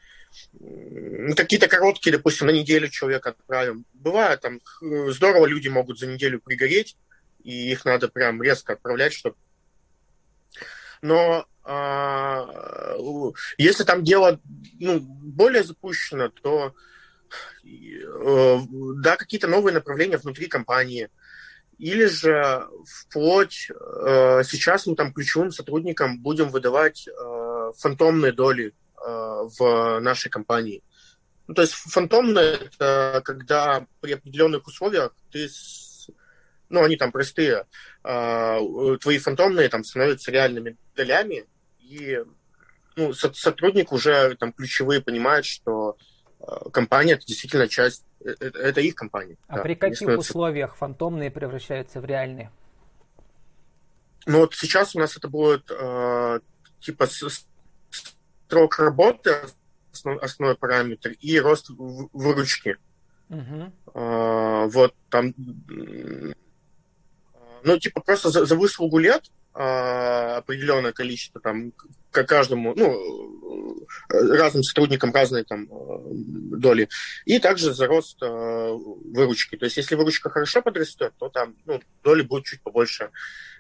какие-то 1.37 1.69
короткие, 1.69 2.16
допустим, 2.16 2.47
на 2.47 2.51
неделю 2.51 2.88
человека 2.88 3.31
отправим. 3.31 3.85
Бывает, 3.92 4.40
там, 4.40 4.61
здорово 4.81 5.47
люди 5.47 5.69
могут 5.69 5.99
за 5.99 6.07
неделю 6.07 6.40
пригореть, 6.40 6.97
и 7.42 7.71
их 7.71 7.85
надо 7.85 8.09
прям 8.09 8.42
резко 8.42 8.73
отправлять, 8.73 9.12
чтобы... 9.12 9.37
Но 11.03 11.47
а, 11.62 12.97
если 13.59 13.85
там 13.85 14.03
дело 14.03 14.40
ну, 14.81 15.01
более 15.01 15.62
запущено, 15.62 16.31
то 16.31 16.75
э, 17.64 18.59
да, 18.97 19.16
какие-то 19.16 19.47
новые 19.47 19.75
направления 19.75 20.16
внутри 20.16 20.47
компании– 20.47 21.11
или 21.79 22.07
же 22.07 22.67
вплоть 22.87 23.69
э, 23.71 24.43
сейчас 24.45 24.87
мы 24.87 24.97
там 24.97 25.12
ключевым 25.12 25.51
сотрудникам 25.51 26.21
будем 26.21 26.49
выдавать 26.49 27.07
э, 27.07 27.73
фантомные 27.79 28.33
доли 28.33 28.69
э, 28.69 28.73
в 29.59 30.01
нашей 30.01 30.31
компании. 30.31 30.83
Ну, 31.47 31.55
то 31.55 31.62
есть 31.62 31.75
фантомные 31.75 32.55
это 32.55 33.21
когда 33.25 33.87
при 34.01 34.12
определенных 34.12 34.67
условиях 34.67 35.12
ты, 35.31 35.49
ну 36.71 36.83
они 36.83 36.97
там 36.97 37.12
простые, 37.12 37.67
э, 38.05 38.59
твои 39.01 39.19
фантомные 39.19 39.69
там 39.69 39.85
становятся 39.85 40.31
реальными 40.31 40.77
долями, 40.97 41.45
и 41.79 42.21
ну, 42.97 43.12
сотрудник 43.12 43.93
уже 43.93 44.35
там 44.37 44.53
ключевые 44.53 45.03
понимает, 45.03 45.45
что 45.45 45.99
э, 46.41 46.71
компания 46.73 47.12
это 47.12 47.27
действительно 47.27 47.69
часть 47.69 48.05
это, 48.31 48.59
это 48.59 48.81
их 48.81 48.95
компания. 48.95 49.37
А 49.49 49.57
да, 49.57 49.62
при 49.62 49.75
каких 49.75 49.99
становятся... 49.99 50.31
условиях 50.31 50.77
фантомные 50.77 51.31
превращаются 51.31 52.01
в 52.01 52.05
реальные? 52.05 52.51
Ну 54.27 54.41
вот 54.41 54.55
сейчас 54.55 54.97
у 54.97 54.99
нас 54.99 55.17
это 55.17 55.29
будет 55.29 55.71
э, 55.71 56.41
типа 56.81 57.07
срок 58.49 58.79
работы, 58.79 59.37
основ, 59.93 60.21
основной 60.23 60.57
параметр, 60.57 61.11
и 61.21 61.39
рост 61.39 61.67
выручки. 61.69 62.77
Угу. 63.29 63.73
Э, 63.95 64.67
вот 64.69 64.95
там, 65.11 65.35
ну 67.62 67.79
типа 67.79 68.01
просто 68.01 68.31
за, 68.31 68.45
за 68.45 68.57
выслугу 68.57 68.99
лет 68.99 69.31
а, 69.59 70.37
определенное 70.37 70.93
количество 70.93 71.41
там 71.41 71.73
к 72.11 72.25
каждому, 72.25 72.75
ну, 72.77 72.93
разным 74.09 74.62
сотрудникам 74.62 75.12
разные 75.12 75.44
там 75.44 75.64
э, 75.64 75.98
доли, 76.59 76.88
и 77.24 77.38
также 77.38 77.72
за 77.72 77.87
рост 77.87 78.22
э, 78.22 78.26
выручки. 78.26 79.57
То 79.57 79.64
есть, 79.66 79.76
если 79.76 79.94
выручка 79.94 80.31
хорошо 80.31 80.62
подрастет, 80.62 81.12
то 81.18 81.29
там 81.29 81.57
ну, 81.64 81.81
доли 82.02 82.22
будут 82.22 82.46
чуть 82.46 82.62
побольше. 82.62 83.11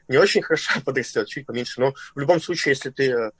Не 0.08 0.18
очень 0.18 0.42
хорошо 0.42 0.80
подрастет, 0.84 1.28
чуть 1.28 1.46
поменьше. 1.46 1.80
Но 1.80 1.94
в 2.14 2.18
любом 2.18 2.40
случае, 2.40 2.72
если 2.72 2.90
ты 2.90 3.10
э, 3.12 3.30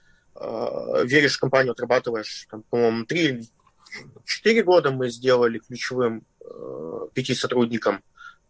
веришь 1.05 1.37
в 1.37 1.39
компанию, 1.39 1.71
отрабатываешь, 1.71 2.47
там, 2.49 2.63
по-моему, 2.63 3.05
3-4 3.05 4.63
года 4.63 4.91
мы 4.91 5.09
сделали 5.09 5.59
ключевым 5.59 6.23
э, 6.41 7.07
пяти 7.13 7.33
сотрудникам 7.33 8.03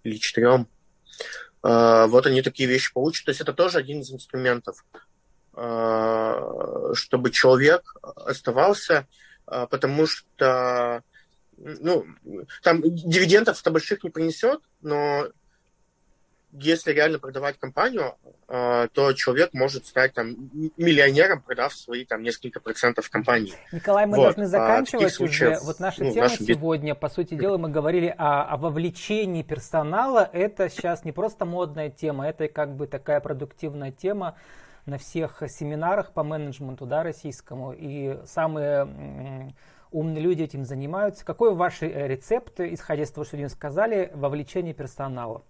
или 0.04 0.18
четырем, 0.18 0.68
вот 1.64 2.28
они 2.28 2.44
такие 2.44 2.70
вещи 2.70 2.94
получат. 2.94 3.26
То 3.26 3.32
есть 3.32 3.42
это 3.42 3.52
тоже 3.52 3.80
один 3.80 4.00
из 4.00 4.12
инструментов, 4.12 4.86
чтобы 6.94 7.32
человек 7.32 7.96
оставался, 8.02 9.08
а, 9.48 9.66
потому 9.66 10.06
что 10.06 11.02
ну, 11.58 12.06
там 12.62 12.82
дивидендов-то 12.84 13.72
больших 13.72 14.04
не 14.04 14.12
принесет, 14.12 14.62
но 14.82 15.28
если 16.52 16.92
реально 16.92 17.20
продавать 17.20 17.58
компанию, 17.60 18.16
а, 18.48 18.88
то 18.90 19.14
человек 19.14 19.54
может 19.54 19.86
стать 19.86 20.14
там 20.14 20.50
миллионером, 20.78 21.42
продав 21.42 21.74
свои 21.74 22.06
там 22.06 22.24
несколько 22.24 22.60
процентов 22.60 23.10
компании. 23.10 23.54
Николай, 23.72 24.06
мы 24.06 24.18
вот. 24.18 24.24
должны 24.24 24.44
а 24.44 24.48
заканчивать 24.48 25.04
а 25.04 25.06
уже. 25.06 25.16
Случаев, 25.16 25.62
вот 25.64 25.80
наша 25.80 26.04
ну, 26.04 26.14
тема 26.14 26.30
сегодня, 26.30 26.96
по 26.96 27.10
сути 27.10 27.34
дела, 27.36 27.58
мы 27.58 27.70
говорили 27.70 28.14
о, 28.18 28.44
о 28.44 28.58
вовлечении 28.58 29.44
персонала. 29.44 30.30
Это 30.32 30.70
сейчас 30.70 31.04
не 31.04 31.12
просто 31.12 31.46
модная 31.46 31.90
тема, 31.90 32.28
это 32.28 32.48
как 32.48 32.76
бы 32.76 32.88
такая 32.88 33.20
продуктивная 33.20 33.92
тема 33.92 34.38
на 34.88 34.98
всех 34.98 35.44
семинарах 35.48 36.14
по 36.14 36.24
менеджменту 36.24 36.86
да, 36.86 37.04
российскому. 37.04 37.74
И 37.74 38.18
самые 38.26 39.54
умные 39.92 40.22
люди 40.22 40.44
этим 40.44 40.66
занимаются. 40.66 41.26
Какой 41.26 41.54
ваш 41.54 41.82
э, 41.82 42.08
рецепт, 42.08 42.60
исходя 42.60 43.04
из 43.04 43.12
того, 43.12 43.26
что 43.26 43.38
вы 43.38 43.50
сказали, 43.50 44.12
вовлечение 44.14 44.74
персонала? 44.74 45.44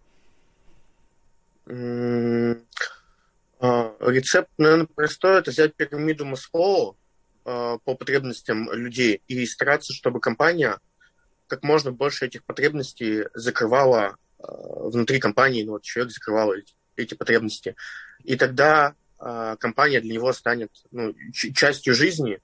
А, 3.60 3.93
рецепт, 4.00 4.50
наверное, 4.58 4.88
простой. 4.88 5.39
Это 5.39 5.52
взять 5.52 5.76
пирамиду 5.76 6.26
Маслоу 6.26 6.97
а, 7.45 7.78
по 7.80 7.95
потребностям 7.95 8.71
людей 8.71 9.21
и 9.28 9.45
стараться, 9.45 9.93
чтобы 9.93 10.19
компания 10.19 10.80
как 11.47 11.63
можно 11.63 11.91
больше 11.91 12.26
этих 12.26 12.43
потребностей 12.43 13.23
закрывала 13.34 14.17
а, 14.39 14.89
внутри 14.89 15.19
компании, 15.19 15.63
ну, 15.63 15.73
вот 15.73 15.84
человек 15.84 16.13
закрывал 16.13 16.54
эти, 16.54 16.73
эти 16.95 17.15
потребности. 17.15 17.76
И 18.23 18.36
тогда 18.36 18.95
компания 19.17 19.99
для 20.01 20.13
него 20.13 20.32
станет 20.34 20.71
ну, 20.91 21.13
частью 21.34 21.93
жизни, 21.93 22.39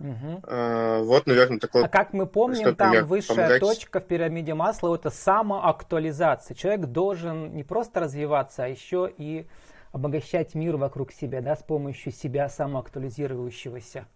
Угу. 0.00 0.42
А, 0.44 1.00
вот, 1.02 1.26
наверное, 1.26 1.58
такой. 1.58 1.84
А 1.84 1.88
как 1.88 2.12
мы 2.12 2.26
помним, 2.26 2.74
там 2.76 3.04
высшая 3.04 3.34
помогать... 3.34 3.60
точка 3.60 4.00
в 4.00 4.06
пирамиде 4.06 4.54
масла 4.54 4.94
это 4.94 5.10
самоактуализация. 5.10 6.54
Человек 6.54 6.86
должен 6.86 7.54
не 7.54 7.64
просто 7.64 8.00
развиваться, 8.00 8.64
а 8.64 8.68
еще 8.68 9.12
и 9.16 9.46
обогащать 9.92 10.54
мир 10.54 10.76
вокруг 10.76 11.12
себя, 11.12 11.40
да, 11.40 11.56
с 11.56 11.62
помощью 11.62 12.12
себя 12.12 12.48
самоактуализирующегося. 12.48 14.06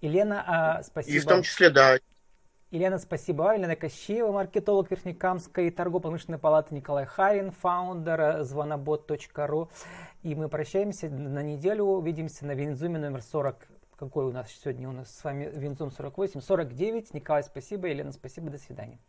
Елена, 0.00 0.44
а, 0.46 0.82
спасибо. 0.82 1.16
И 1.16 1.20
в 1.20 1.26
том 1.26 1.42
числе, 1.42 1.70
да. 1.70 1.98
Елена, 2.70 2.98
спасибо. 2.98 3.54
Елена 3.54 3.76
Кощеева, 3.76 4.30
маркетолог 4.30 4.90
Верхнекамской 4.90 5.70
торгово-промышленной 5.70 6.38
палаты 6.38 6.74
Николай 6.74 7.06
Харин, 7.06 7.50
фаундер 7.50 8.42
звонобот.ру. 8.42 9.70
И 10.22 10.34
мы 10.34 10.50
прощаемся 10.50 11.08
на 11.08 11.42
неделю. 11.42 11.84
Увидимся 11.84 12.44
на 12.44 12.52
Винзуме 12.52 12.98
номер 12.98 13.22
40 13.22 13.56
какой 13.96 14.26
у 14.26 14.32
нас 14.32 14.52
сегодня 14.52 14.88
у 14.88 14.92
нас 14.92 15.10
с 15.10 15.24
вами 15.24 15.50
Винзум 15.52 15.90
48, 15.90 16.40
49. 16.40 17.14
Николай, 17.14 17.42
спасибо. 17.42 17.88
Елена, 17.88 18.12
спасибо. 18.12 18.48
До 18.48 18.58
свидания. 18.58 19.00